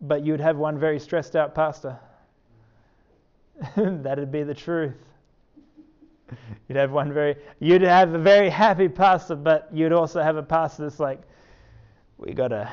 But 0.00 0.24
you'd 0.24 0.40
have 0.40 0.56
one 0.56 0.78
very 0.78 0.98
stressed 0.98 1.34
out 1.34 1.54
pastor. 1.54 1.98
That'd 3.76 4.30
be 4.30 4.42
the 4.42 4.54
truth. 4.54 4.94
You'd 6.68 6.76
have 6.76 6.90
one 6.90 7.12
very, 7.12 7.36
you'd 7.60 7.82
have 7.82 8.14
a 8.14 8.18
very 8.18 8.50
happy 8.50 8.88
pastor, 8.88 9.36
but 9.36 9.68
you'd 9.72 9.92
also 9.92 10.22
have 10.22 10.36
a 10.36 10.42
pastor 10.42 10.84
that's 10.84 11.00
like, 11.00 11.20
we 12.16 12.32
got 12.32 12.48
to 12.48 12.70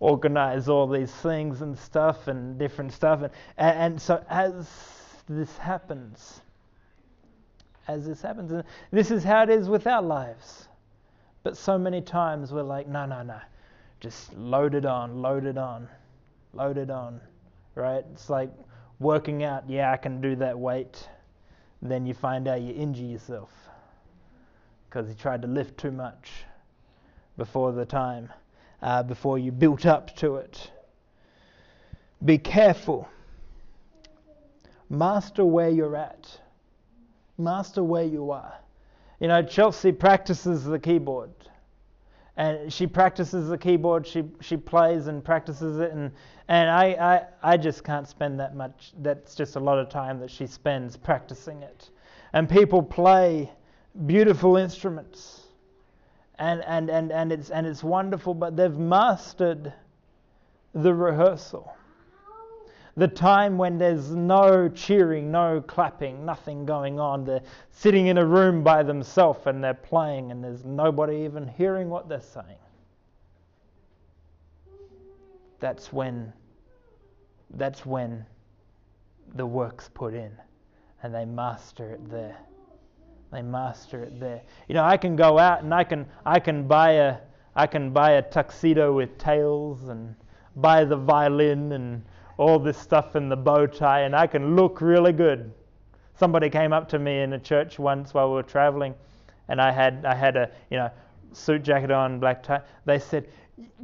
organize 0.00 0.68
all 0.68 0.86
these 0.86 1.10
things 1.10 1.62
and 1.62 1.78
stuff 1.78 2.28
and 2.28 2.58
different 2.58 2.92
stuff. 2.92 3.22
And, 3.22 3.32
and 3.58 4.00
so 4.00 4.24
as 4.28 4.68
this 5.28 5.56
happens, 5.58 6.40
as 7.88 8.06
this 8.06 8.22
happens, 8.22 8.52
and 8.52 8.64
this 8.90 9.10
is 9.10 9.24
how 9.24 9.42
it 9.42 9.50
is 9.50 9.68
with 9.68 9.86
our 9.86 10.02
lives. 10.02 10.68
But 11.42 11.56
so 11.56 11.78
many 11.78 12.00
times 12.00 12.52
we're 12.52 12.62
like, 12.62 12.88
no, 12.88 13.06
no, 13.06 13.22
no, 13.22 13.38
just 14.00 14.34
load 14.34 14.74
it 14.74 14.86
on, 14.86 15.20
load 15.20 15.44
it 15.44 15.58
on, 15.58 15.88
load 16.52 16.78
it 16.78 16.90
on, 16.90 17.20
right? 17.74 18.04
It's 18.12 18.30
like 18.30 18.50
working 18.98 19.44
out, 19.44 19.68
yeah, 19.68 19.92
I 19.92 19.96
can 19.96 20.20
do 20.20 20.36
that 20.36 20.58
weight. 20.58 21.08
Then 21.82 22.06
you 22.06 22.14
find 22.14 22.48
out 22.48 22.62
you 22.62 22.72
injure 22.72 23.04
yourself 23.04 23.50
because 24.88 25.08
you 25.08 25.14
tried 25.14 25.42
to 25.42 25.48
lift 25.48 25.76
too 25.76 25.90
much 25.90 26.30
before 27.36 27.72
the 27.72 27.84
time, 27.84 28.32
uh, 28.80 29.02
before 29.02 29.38
you 29.38 29.52
built 29.52 29.84
up 29.84 30.16
to 30.16 30.36
it. 30.36 30.70
Be 32.24 32.38
careful 32.38 33.08
Master 34.90 35.44
where 35.44 35.70
you're 35.70 35.96
at. 35.96 36.40
Master 37.38 37.82
where 37.82 38.04
you 38.04 38.30
are. 38.30 38.54
You 39.20 39.28
know, 39.28 39.42
Chelsea 39.42 39.92
practices 39.92 40.64
the 40.64 40.78
keyboard. 40.78 41.30
And 42.36 42.72
she 42.72 42.86
practices 42.86 43.48
the 43.48 43.58
keyboard, 43.58 44.06
she, 44.06 44.24
she 44.40 44.56
plays 44.56 45.06
and 45.06 45.24
practices 45.24 45.78
it, 45.78 45.92
and, 45.92 46.10
and 46.48 46.68
I, 46.68 46.84
I, 47.42 47.52
I 47.52 47.56
just 47.56 47.84
can't 47.84 48.08
spend 48.08 48.40
that 48.40 48.56
much. 48.56 48.92
That's 48.98 49.36
just 49.36 49.54
a 49.54 49.60
lot 49.60 49.78
of 49.78 49.88
time 49.88 50.18
that 50.18 50.32
she 50.32 50.48
spends 50.48 50.96
practicing 50.96 51.62
it. 51.62 51.90
And 52.32 52.48
people 52.48 52.82
play 52.82 53.52
beautiful 54.06 54.56
instruments, 54.56 55.42
and, 56.40 56.64
and, 56.66 56.90
and, 56.90 57.12
and, 57.12 57.30
it's, 57.30 57.50
and 57.50 57.68
it's 57.68 57.84
wonderful, 57.84 58.34
but 58.34 58.56
they've 58.56 58.76
mastered 58.76 59.72
the 60.74 60.92
rehearsal 60.92 61.72
the 62.96 63.08
time 63.08 63.58
when 63.58 63.76
there's 63.76 64.10
no 64.10 64.68
cheering, 64.68 65.32
no 65.32 65.60
clapping, 65.66 66.24
nothing 66.24 66.64
going 66.64 67.00
on. 67.00 67.24
They're 67.24 67.42
sitting 67.70 68.06
in 68.06 68.18
a 68.18 68.24
room 68.24 68.62
by 68.62 68.82
themselves 68.84 69.46
and 69.46 69.62
they're 69.62 69.74
playing 69.74 70.30
and 70.30 70.42
there's 70.42 70.64
nobody 70.64 71.24
even 71.24 71.48
hearing 71.48 71.90
what 71.90 72.08
they're 72.08 72.20
saying. 72.20 72.58
That's 75.58 75.92
when 75.92 76.32
that's 77.56 77.86
when 77.86 78.24
the 79.34 79.46
work's 79.46 79.88
put 79.88 80.14
in 80.14 80.32
and 81.02 81.14
they 81.14 81.24
master 81.24 81.90
it 81.90 82.10
there. 82.10 82.36
They 83.32 83.42
master 83.42 84.02
it 84.04 84.20
there. 84.20 84.42
You 84.68 84.74
know, 84.74 84.84
I 84.84 84.96
can 84.96 85.16
go 85.16 85.38
out 85.38 85.62
and 85.62 85.74
I 85.74 85.82
can 85.82 86.06
I 86.24 86.38
can 86.38 86.68
buy 86.68 86.92
a 86.92 87.16
I 87.56 87.66
can 87.66 87.90
buy 87.90 88.12
a 88.12 88.22
tuxedo 88.22 88.92
with 88.92 89.18
tails 89.18 89.88
and 89.88 90.14
buy 90.56 90.84
the 90.84 90.96
violin 90.96 91.72
and 91.72 92.04
all 92.36 92.58
this 92.58 92.78
stuff 92.78 93.16
in 93.16 93.28
the 93.28 93.36
bow 93.36 93.66
tie, 93.66 94.00
and 94.00 94.14
I 94.14 94.26
can 94.26 94.56
look 94.56 94.80
really 94.80 95.12
good. 95.12 95.52
Somebody 96.16 96.50
came 96.50 96.72
up 96.72 96.88
to 96.90 96.98
me 96.98 97.20
in 97.20 97.32
a 97.32 97.38
church 97.38 97.78
once 97.78 98.14
while 98.14 98.28
we 98.28 98.34
were 98.34 98.42
traveling, 98.42 98.94
and 99.48 99.60
I 99.60 99.72
had 99.72 100.04
I 100.04 100.14
had 100.14 100.36
a 100.36 100.50
you 100.70 100.76
know 100.76 100.90
suit 101.32 101.62
jacket 101.62 101.90
on, 101.90 102.20
black 102.20 102.42
tie. 102.42 102.62
They 102.84 102.98
said, 102.98 103.28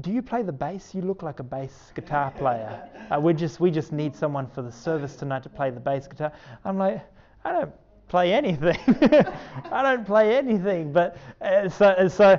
"Do 0.01 0.11
you 0.11 0.23
play 0.23 0.43
the 0.43 0.53
bass? 0.53 0.95
You 0.95 1.03
look 1.03 1.23
like 1.23 1.41
a 1.41 1.45
bass 1.45 1.93
guitar 1.95 2.31
player. 2.39 2.89
Uh, 3.11 3.21
we 3.21 3.35
just 3.35 3.61
we 3.61 3.71
just 3.71 3.93
need 3.93 4.15
someone 4.15 4.47
for 4.49 4.63
the 4.63 4.73
service 4.73 5.17
tonight 5.17 5.43
to 5.45 5.49
play 5.49 5.71
the 5.71 5.81
bass 5.81 6.07
guitar." 6.07 6.33
I'm 6.65 6.79
like, 6.79 7.03
I 7.45 7.53
don't 7.53 7.73
play 8.09 8.33
anything. 8.33 8.79
I 9.73 9.83
don't 9.83 10.07
play 10.07 10.37
anything. 10.37 10.93
But 10.93 11.17
uh, 11.41 11.69
so 11.69 12.09
so 12.09 12.39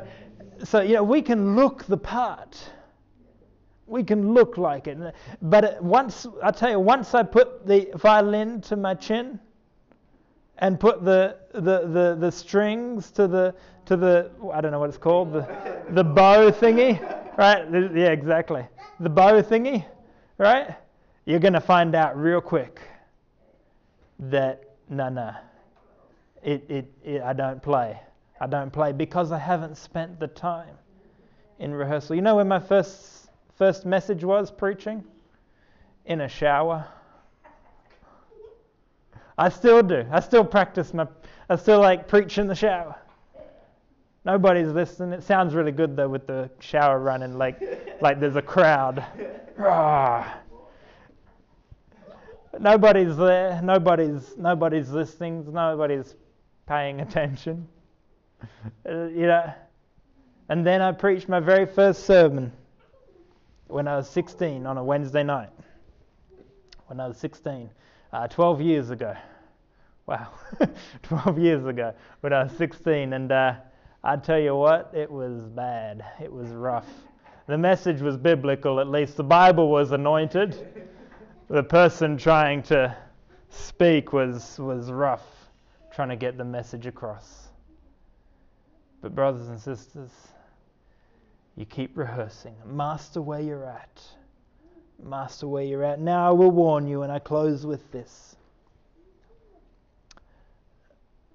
so 0.63 0.82
you 0.82 0.95
know 0.95 1.04
we 1.04 1.21
can 1.21 1.56
look 1.56 1.84
the 1.86 1.97
part 1.97 2.58
we 3.91 4.04
can 4.04 4.34
look 4.34 4.58
like 4.58 4.88
it. 4.88 4.97
But 5.41 5.84
once, 5.84 6.25
I 6.41 6.51
tell 6.51 6.71
you, 6.71 6.80
once 6.80 7.13
I 7.13 7.23
put 7.23 7.67
the 7.67 7.91
violin 7.95 8.62
to 8.62 8.75
my 8.75 8.95
chin 8.95 9.39
and 10.58 10.80
put 10.80 11.04
the, 11.04 11.38
the, 11.54 11.88
the, 11.88 12.17
the 12.19 12.32
strings 12.32 13.12
to 13.12 13.27
the, 13.27 13.54
to 13.86 13.97
the, 13.97 14.32
I 14.54 14.62
don't 14.62 14.71
know 14.71 14.80
what 14.80 14.89
it's 14.89 14.97
called, 14.97 15.34
the, 15.34 15.84
the 15.89 16.04
bow 16.04 16.51
thingy, 16.51 16.99
right? 17.38 17.65
Yeah, 17.71 18.12
exactly. 18.12 18.65
The 18.99 19.10
bow 19.10 19.41
thingy, 19.41 19.86
right? 20.38 20.75
you're 21.25 21.39
going 21.39 21.54
to 21.54 21.62
find 21.62 21.95
out 21.95 22.17
real 22.19 22.41
quick 22.41 22.80
that 24.19 24.63
no, 24.89 25.10
no, 25.10 25.34
it, 26.43 26.65
it, 26.69 26.91
it, 27.04 27.21
I 27.21 27.34
don't 27.34 27.62
play. 27.62 27.99
I 28.39 28.47
don't 28.47 28.71
play 28.71 28.91
because 28.91 29.32
I 29.32 29.38
haven't 29.38 29.77
spent 29.77 30.19
the 30.19 30.27
time 30.27 30.75
in 31.60 31.73
rehearsal. 31.73 32.15
You 32.15 32.21
know 32.21 32.36
when 32.36 32.47
my 32.47 32.60
first 32.60 33.20
first 33.62 33.86
message 33.86 34.24
was 34.24 34.50
preaching? 34.50 35.04
In 36.06 36.21
a 36.21 36.28
shower. 36.28 36.88
I 39.38 39.50
still 39.50 39.84
do. 39.84 40.04
I 40.12 40.19
still 40.19 40.43
practice 40.43 40.95
my 40.95 41.06
I 41.47 41.58
still 41.58 41.80
like 41.80 42.08
preach 42.08 42.39
in 42.39 42.47
the 42.47 42.56
shower. 42.56 42.95
Nobody's 44.26 44.69
listening. 44.69 45.13
It 45.13 45.21
sounds 45.21 45.54
really 45.54 45.71
good 45.71 45.95
though 45.95 46.10
with 46.10 46.26
the 46.26 46.50
shower 46.58 46.97
running 46.97 47.38
like 47.38 47.62
like 48.02 48.19
there's 48.19 48.36
a 48.36 48.41
crowd. 48.41 49.06
Ah. 49.60 50.39
Nobody's 52.60 53.15
there. 53.15 53.62
Nobody's 53.62 54.36
nobody's 54.38 54.89
listening. 54.89 55.45
Nobody's 55.54 56.15
paying 56.65 57.02
attention. 57.02 57.67
Uh, 58.89 59.06
you 59.06 59.28
know. 59.28 59.54
And 60.50 60.65
then 60.65 60.82
I 60.82 60.93
preached 60.93 61.30
my 61.30 61.39
very 61.39 61.67
first 61.67 62.08
sermon 62.08 62.52
when 63.71 63.88
I 63.88 63.95
was 63.95 64.10
16 64.10 64.65
on 64.65 64.77
a 64.77 64.84
Wednesday 64.84 65.23
night. 65.23 65.49
When 66.88 66.99
I 66.99 67.07
was 67.07 67.17
16, 67.17 67.69
uh, 68.12 68.27
12 68.27 68.62
years 68.62 68.89
ago. 68.89 69.15
Wow, 70.07 70.29
12 71.03 71.39
years 71.39 71.65
ago 71.65 71.93
when 72.19 72.34
I 72.34 72.43
was 72.43 72.51
16. 72.53 73.13
And 73.13 73.31
uh, 73.31 73.55
I 74.03 74.17
tell 74.17 74.39
you 74.39 74.55
what, 74.55 74.91
it 74.93 75.10
was 75.10 75.47
bad. 75.47 76.03
It 76.21 76.31
was 76.31 76.49
rough. 76.49 76.88
The 77.47 77.57
message 77.57 78.01
was 78.01 78.17
biblical, 78.17 78.79
at 78.79 78.88
least. 78.88 79.17
The 79.17 79.23
Bible 79.23 79.69
was 79.69 79.91
anointed. 79.91 80.88
The 81.49 81.63
person 81.63 82.17
trying 82.17 82.63
to 82.63 82.95
speak 83.49 84.13
was, 84.13 84.57
was 84.60 84.91
rough, 84.91 85.25
trying 85.93 86.10
to 86.10 86.15
get 86.15 86.38
the 86.38 86.45
message 86.45 86.88
across. 86.88 87.49
But, 89.01 89.15
brothers 89.15 89.47
and 89.49 89.60
sisters, 89.60 90.12
you 91.55 91.65
keep 91.65 91.95
rehearsing. 91.97 92.55
Master 92.65 93.21
where 93.21 93.41
you're 93.41 93.65
at. 93.65 94.01
Master 95.03 95.47
where 95.47 95.63
you're 95.63 95.83
at. 95.83 95.99
Now 95.99 96.29
I 96.29 96.31
will 96.31 96.51
warn 96.51 96.87
you, 96.87 97.03
and 97.03 97.11
I 97.11 97.19
close 97.19 97.65
with 97.65 97.91
this. 97.91 98.35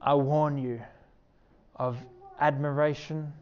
I 0.00 0.14
warn 0.14 0.56
you 0.56 0.80
of 1.74 1.98
admiration 2.40 3.32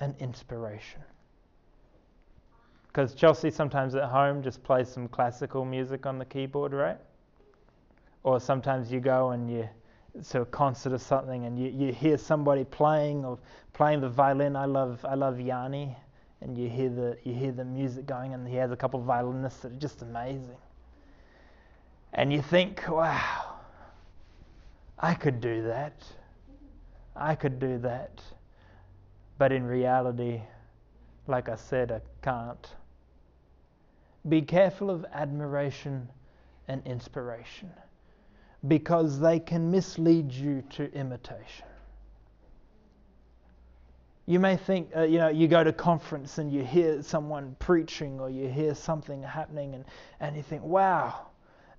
and 0.00 0.14
inspiration. 0.20 1.00
Because 2.86 3.14
Chelsea 3.14 3.50
sometimes 3.50 3.96
at 3.96 4.04
home 4.04 4.42
just 4.42 4.62
plays 4.62 4.88
some 4.88 5.08
classical 5.08 5.64
music 5.64 6.06
on 6.06 6.18
the 6.18 6.24
keyboard, 6.24 6.72
right? 6.72 6.98
Or 8.22 8.38
sometimes 8.38 8.92
you 8.92 9.00
go 9.00 9.30
and 9.30 9.50
you 9.50 9.68
to 10.22 10.42
a 10.42 10.46
concert 10.46 10.92
or 10.92 10.98
something 10.98 11.44
and 11.44 11.58
you, 11.58 11.68
you 11.68 11.92
hear 11.92 12.16
somebody 12.16 12.64
playing 12.64 13.24
or 13.24 13.38
playing 13.72 14.00
the 14.00 14.08
violin. 14.08 14.54
I 14.54 14.64
love 14.64 15.04
I 15.04 15.14
love 15.14 15.40
Yanni 15.40 15.96
and 16.40 16.56
you 16.56 16.68
hear 16.68 16.88
the 16.88 17.18
you 17.24 17.34
hear 17.34 17.52
the 17.52 17.64
music 17.64 18.06
going 18.06 18.32
and 18.32 18.46
he 18.46 18.54
has 18.56 18.70
a 18.70 18.76
couple 18.76 19.00
of 19.00 19.06
violinists 19.06 19.60
that 19.60 19.72
are 19.72 19.76
just 19.76 20.02
amazing. 20.02 20.56
And 22.12 22.32
you 22.32 22.42
think, 22.42 22.84
wow, 22.88 23.56
I 24.98 25.14
could 25.14 25.40
do 25.40 25.64
that. 25.64 26.04
I 27.16 27.34
could 27.34 27.58
do 27.58 27.78
that. 27.78 28.22
But 29.36 29.50
in 29.50 29.64
reality, 29.64 30.42
like 31.26 31.48
I 31.48 31.56
said, 31.56 31.90
I 31.90 32.00
can't. 32.22 32.68
Be 34.28 34.42
careful 34.42 34.90
of 34.90 35.04
admiration 35.12 36.08
and 36.68 36.86
inspiration 36.86 37.72
because 38.68 39.20
they 39.20 39.38
can 39.38 39.70
mislead 39.70 40.32
you 40.32 40.62
to 40.70 40.92
imitation. 40.94 41.66
You 44.26 44.40
may 44.40 44.56
think, 44.56 44.90
uh, 44.96 45.02
you 45.02 45.18
know, 45.18 45.28
you 45.28 45.48
go 45.48 45.62
to 45.62 45.72
conference 45.72 46.38
and 46.38 46.50
you 46.50 46.64
hear 46.64 47.02
someone 47.02 47.56
preaching 47.58 48.20
or 48.20 48.30
you 48.30 48.48
hear 48.48 48.74
something 48.74 49.22
happening 49.22 49.74
and, 49.74 49.84
and 50.20 50.34
you 50.34 50.42
think, 50.42 50.62
wow, 50.62 51.26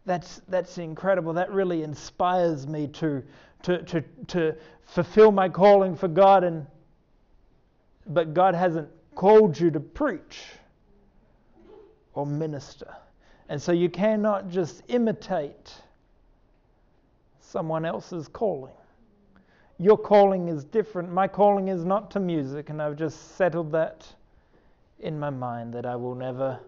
that's, 0.05 0.41
that's 0.47 0.77
incredible. 0.77 1.33
That 1.33 1.51
really 1.51 1.81
inspires 1.81 2.67
me 2.67 2.87
to, 2.89 3.23
to, 3.63 3.81
to, 3.81 4.03
to 4.27 4.55
fulfill 4.83 5.31
my 5.31 5.49
calling 5.49 5.95
for 5.95 6.07
God. 6.07 6.43
And, 6.43 6.67
but 8.05 8.35
God 8.35 8.53
hasn't 8.53 8.89
called 9.15 9.59
you 9.59 9.71
to 9.71 9.79
preach 9.79 10.43
or 12.13 12.27
minister. 12.27 12.93
And 13.49 13.59
so 13.59 13.71
you 13.71 13.89
cannot 13.89 14.49
just 14.49 14.83
imitate 14.87 15.73
someone 17.55 17.85
else's 17.85 18.27
calling. 18.27 18.73
Your 19.79 19.97
calling 19.97 20.49
is 20.49 20.65
different. 20.65 21.09
My 21.09 21.25
calling 21.25 21.69
is 21.69 21.85
not 21.85 22.11
to 22.11 22.19
music, 22.19 22.69
and 22.69 22.81
I've 22.81 22.97
just 22.97 23.37
settled 23.37 23.71
that 23.71 24.05
in 24.99 25.17
my 25.17 25.29
mind 25.29 25.73
that 25.73 25.85
I 25.85 25.95
will 25.95 26.15
never 26.15 26.59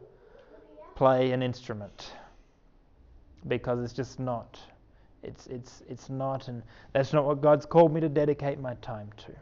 play 0.96 1.32
an 1.34 1.44
instrument 1.44 2.14
because 3.50 3.84
it's 3.84 3.92
just 3.92 4.18
not. 4.18 4.58
It's, 5.24 5.48
it's, 5.48 5.84
it's 5.90 6.10
not, 6.10 6.48
and 6.48 6.64
that's 6.94 7.12
not 7.12 7.26
what 7.26 7.42
God's 7.42 7.66
called 7.66 7.94
me 7.94 8.00
to 8.00 8.08
dedicate 8.08 8.58
my 8.58 8.76
time 8.76 9.10
to. 9.18 9.34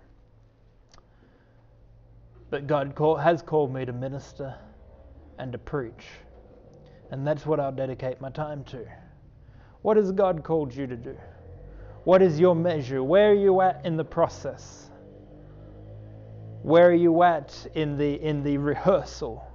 But 2.50 2.66
God 2.66 2.96
call, 2.96 3.18
has 3.18 3.44
called 3.44 3.72
me 3.72 3.86
to 3.86 3.94
minister 3.94 4.56
and 5.38 5.52
to 5.52 5.60
preach. 5.60 6.08
And 7.12 7.28
that's 7.28 7.46
what 7.46 7.60
I'll 7.60 7.72
dedicate 7.72 8.20
my 8.20 8.32
time 8.32 8.64
to. 8.64 8.84
What 9.84 9.98
has 9.98 10.12
God 10.12 10.44
called 10.44 10.74
you 10.74 10.88
to 10.88 10.96
do? 10.96 11.16
What 12.06 12.22
is 12.22 12.40
your 12.40 12.56
measure? 12.56 13.04
Where 13.04 13.32
are 13.32 13.36
you 13.36 13.60
at 13.60 13.86
in 13.86 13.98
the 13.98 14.06
process? 14.06 14.90
Where 16.64 16.88
are 16.88 16.94
you 16.94 17.22
at 17.24 17.68
in 17.76 17.98
the 17.98 18.14
in 18.14 18.42
the 18.44 18.58
rehearsal? 18.58 19.46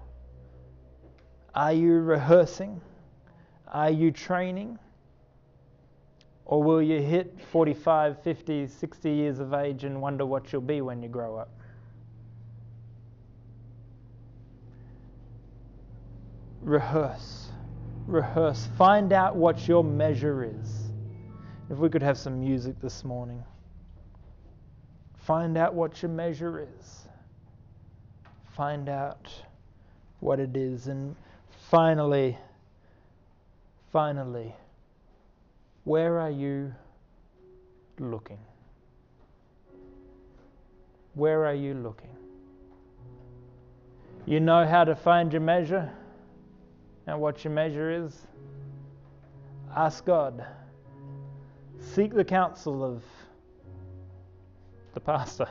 Are 1.55 1.73
you 1.73 1.95
rehearsing? 2.01 2.81
Are 3.67 3.91
you 3.91 4.11
training? 4.11 4.79
Or 6.45 6.63
will 6.63 6.83
you 6.83 7.01
hit 7.01 7.41
45, 7.53 8.23
50, 8.23 8.67
60 8.67 9.11
years 9.11 9.39
of 9.39 9.55
age 9.55 9.85
and 9.85 10.03
wonder 10.03 10.27
what 10.27 10.53
you'll 10.53 10.61
be 10.61 10.81
when 10.81 11.03
you 11.03 11.09
grow 11.09 11.37
up? 11.37 11.51
rehearse. 16.63 17.49
Rehearse. 18.07 18.69
Find 18.77 19.13
out 19.13 19.37
what 19.37 19.67
your 19.67 19.85
measure 19.85 20.45
is. 20.45 20.80
If 21.71 21.79
we 21.79 21.89
could 21.89 22.03
have 22.03 22.19
some 22.19 22.41
music 22.41 22.81
this 22.81 23.05
morning. 23.05 23.43
Find 25.17 25.57
out 25.57 25.75
what 25.75 26.03
your 26.03 26.11
measure 26.11 26.67
is. 26.79 27.07
Find 28.57 28.89
out 28.89 29.33
what 30.19 30.41
it 30.41 30.57
is. 30.57 30.89
And 30.89 31.15
finally, 31.71 32.37
finally, 33.93 34.53
where 35.85 36.19
are 36.19 36.31
you 36.31 36.75
looking? 37.99 38.39
Where 41.15 41.47
are 41.47 41.55
you 41.55 41.75
looking? 41.75 42.11
You 44.27 44.41
know 44.41 44.67
how 44.67 44.85
to 44.85 44.95
find 44.95 45.33
your 45.33 45.43
measure? 45.43 45.91
and 47.11 47.21
what 47.21 47.43
your 47.45 47.53
measure 47.53 47.91
is? 47.91 48.27
Ask 49.75 50.05
God. 50.05 50.45
Seek 51.95 52.15
the 52.15 52.25
counsel 52.25 52.85
of 52.85 53.03
the 54.95 55.01
pastor. 55.01 55.49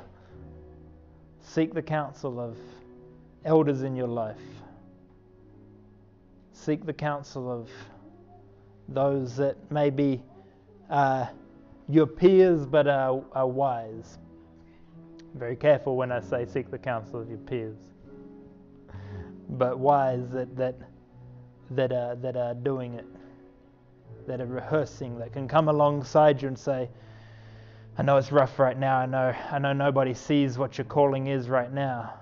Seek 1.42 1.74
the 1.74 1.82
counsel 1.82 2.40
of 2.40 2.58
elders 3.44 3.82
in 3.82 3.96
your 3.96 4.08
life. 4.08 4.38
Seek 6.54 6.86
the 6.86 6.94
counsel 6.94 7.52
of 7.52 7.70
those 8.88 9.36
that 9.36 9.58
may 9.70 9.90
be 9.90 10.22
uh, 10.90 11.26
your 11.90 12.08
peers 12.08 12.66
but 12.66 12.88
are, 12.88 13.22
are 13.34 13.48
wise. 13.48 14.18
Very 15.36 15.56
careful 15.56 15.98
when 15.98 16.12
I 16.12 16.22
say 16.22 16.46
seek 16.46 16.72
the 16.72 16.80
counsel 16.80 17.22
of 17.22 17.30
your 17.30 17.38
peers. 17.40 17.78
But 19.50 19.78
wise 19.78 20.30
that, 20.30 20.56
that 20.56 20.76
that 21.72 21.92
are, 21.92 22.16
that 22.16 22.36
are 22.36 22.54
doing 22.54 22.94
it, 22.96 23.06
that 24.28 24.42
are 24.42 24.46
rehearsing, 24.46 25.18
that 25.20 25.34
can 25.34 25.48
come 25.48 25.70
alongside 25.70 26.42
you 26.42 26.48
and 26.48 26.58
say, 26.58 26.90
I 27.98 28.02
know 28.02 28.18
it's 28.18 28.32
rough 28.32 28.60
right 28.60 28.78
now. 28.78 28.98
I 28.98 29.06
know, 29.06 29.34
I 29.52 29.60
know 29.60 29.74
nobody 29.74 30.14
sees 30.14 30.58
what 30.58 30.78
your 30.78 30.86
calling 30.86 31.28
is 31.28 31.50
right 31.50 31.72
now. 31.72 32.14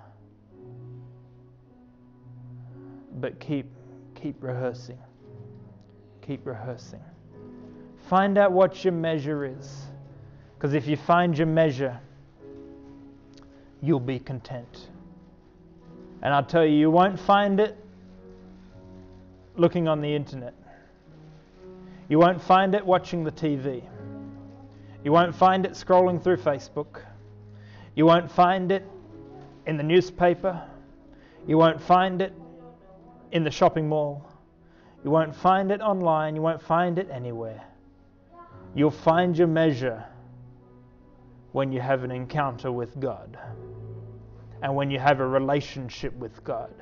But 3.20 3.38
keep, 3.38 3.66
keep 4.14 4.42
rehearsing. 4.42 4.98
Keep 6.22 6.46
rehearsing. 6.46 7.02
Find 8.08 8.38
out 8.38 8.52
what 8.52 8.84
your 8.84 8.92
measure 8.92 9.44
is. 9.44 9.84
Because 10.56 10.74
if 10.74 10.88
you 10.88 10.96
find 10.96 11.38
your 11.38 11.46
measure, 11.46 12.00
you'll 13.80 14.00
be 14.00 14.18
content. 14.18 14.88
And 16.22 16.34
I'll 16.34 16.44
tell 16.44 16.66
you, 16.66 16.76
you 16.76 16.90
won't 16.90 17.18
find 17.20 17.60
it 17.60 17.76
looking 19.56 19.86
on 19.86 20.00
the 20.00 20.12
internet. 20.12 20.54
You 22.08 22.18
won't 22.18 22.40
find 22.40 22.74
it 22.74 22.84
watching 22.84 23.22
the 23.22 23.30
TV. 23.30 23.82
You 25.04 25.12
won't 25.12 25.34
find 25.34 25.66
it 25.66 25.72
scrolling 25.72 26.22
through 26.22 26.38
Facebook. 26.38 27.02
You 27.94 28.06
won't 28.06 28.30
find 28.30 28.72
it 28.72 28.86
in 29.66 29.76
the 29.76 29.82
newspaper. 29.82 30.62
You 31.46 31.58
won't 31.58 31.80
find 31.80 32.22
it 32.22 32.32
in 33.32 33.44
the 33.44 33.50
shopping 33.50 33.88
mall. 33.88 34.32
You 35.04 35.10
won't 35.10 35.34
find 35.34 35.70
it 35.70 35.82
online. 35.82 36.34
You 36.34 36.42
won't 36.42 36.62
find 36.62 36.98
it 36.98 37.08
anywhere. 37.10 37.62
You'll 38.74 38.90
find 38.90 39.36
your 39.36 39.46
measure 39.46 40.04
when 41.52 41.72
you 41.72 41.80
have 41.80 42.04
an 42.04 42.10
encounter 42.10 42.72
with 42.72 42.98
God 42.98 43.38
and 44.62 44.74
when 44.74 44.90
you 44.90 44.98
have 44.98 45.20
a 45.20 45.26
relationship 45.26 46.14
with 46.14 46.42
God. 46.42 46.72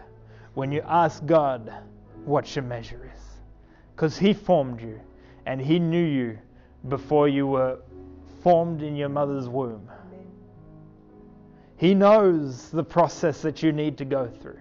When 0.54 0.70
you 0.70 0.82
ask 0.86 1.24
God 1.26 1.72
what 2.24 2.54
your 2.54 2.64
measure 2.64 3.10
is. 3.14 3.22
Because 3.94 4.16
He 4.16 4.32
formed 4.32 4.80
you 4.80 5.00
and 5.46 5.60
He 5.60 5.78
knew 5.78 6.04
you 6.04 6.38
before 6.88 7.28
you 7.28 7.46
were 7.46 7.78
formed 8.42 8.82
in 8.82 8.96
your 8.96 9.08
mother's 9.08 9.48
womb. 9.48 9.88
He 11.78 11.94
knows 11.94 12.70
the 12.70 12.84
process 12.84 13.42
that 13.42 13.62
you 13.62 13.72
need 13.72 13.96
to 13.98 14.04
go 14.04 14.28
through. 14.28 14.58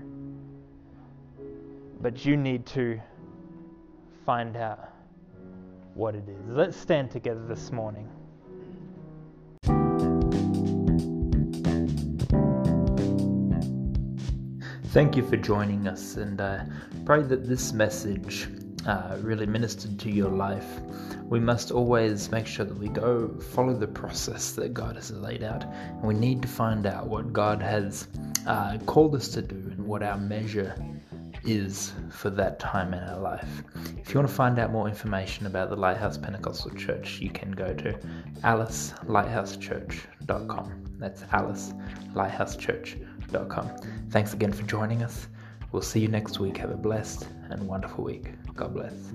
But 2.01 2.25
you 2.25 2.37
need 2.37 2.65
to 2.67 2.99
find 4.25 4.55
out 4.57 4.91
what 5.93 6.13
it 6.13 6.27
is. 6.27 6.49
Let's 6.49 6.77
stand 6.77 7.09
together 7.09 7.45
this 7.47 7.71
morning. 7.71 8.09
Thank 14.89 15.17
you 15.17 15.27
for 15.27 15.35
joining 15.35 15.87
us, 15.87 16.15
and 16.15 16.39
I 16.39 16.65
pray 17.05 17.21
that 17.23 17.47
this 17.47 17.73
message 17.73 18.47
uh, 18.85 19.17
really 19.21 19.45
ministered 19.45 19.99
to 19.99 20.11
your 20.11 20.29
life. 20.29 20.79
We 21.23 21.39
must 21.39 21.71
always 21.71 22.29
make 22.31 22.47
sure 22.47 22.65
that 22.65 22.77
we 22.77 22.89
go 22.89 23.29
follow 23.39 23.73
the 23.73 23.87
process 23.87 24.51
that 24.53 24.73
God 24.73 24.95
has 24.95 25.11
laid 25.11 25.43
out, 25.43 25.63
and 25.63 26.03
we 26.03 26.13
need 26.13 26.41
to 26.43 26.47
find 26.47 26.85
out 26.85 27.07
what 27.07 27.33
God 27.33 27.61
has 27.61 28.07
uh, 28.45 28.77
called 28.85 29.15
us 29.15 29.27
to 29.29 29.41
do 29.41 29.55
and 29.55 29.85
what 29.85 30.03
our 30.03 30.17
measure 30.17 30.75
is 31.43 31.93
for 32.09 32.29
that 32.31 32.59
time 32.59 32.93
in 32.93 33.03
our 33.03 33.19
life. 33.19 33.63
If 33.97 34.13
you 34.13 34.19
want 34.19 34.29
to 34.29 34.35
find 34.35 34.59
out 34.59 34.71
more 34.71 34.87
information 34.87 35.47
about 35.47 35.69
the 35.69 35.75
Lighthouse 35.75 36.17
Pentecostal 36.17 36.71
Church, 36.71 37.19
you 37.19 37.29
can 37.29 37.51
go 37.51 37.73
to 37.73 37.93
alicelighthousechurch.com. 38.43 40.83
That's 40.97 41.23
alicelighthousechurch.com. 41.23 43.71
Thanks 44.09 44.33
again 44.33 44.53
for 44.53 44.63
joining 44.63 45.03
us. 45.03 45.27
We'll 45.71 45.81
see 45.81 45.99
you 45.99 46.07
next 46.07 46.39
week. 46.39 46.57
Have 46.57 46.71
a 46.71 46.77
blessed 46.77 47.27
and 47.49 47.67
wonderful 47.67 48.03
week. 48.03 48.31
God 48.55 48.73
bless. 48.73 49.11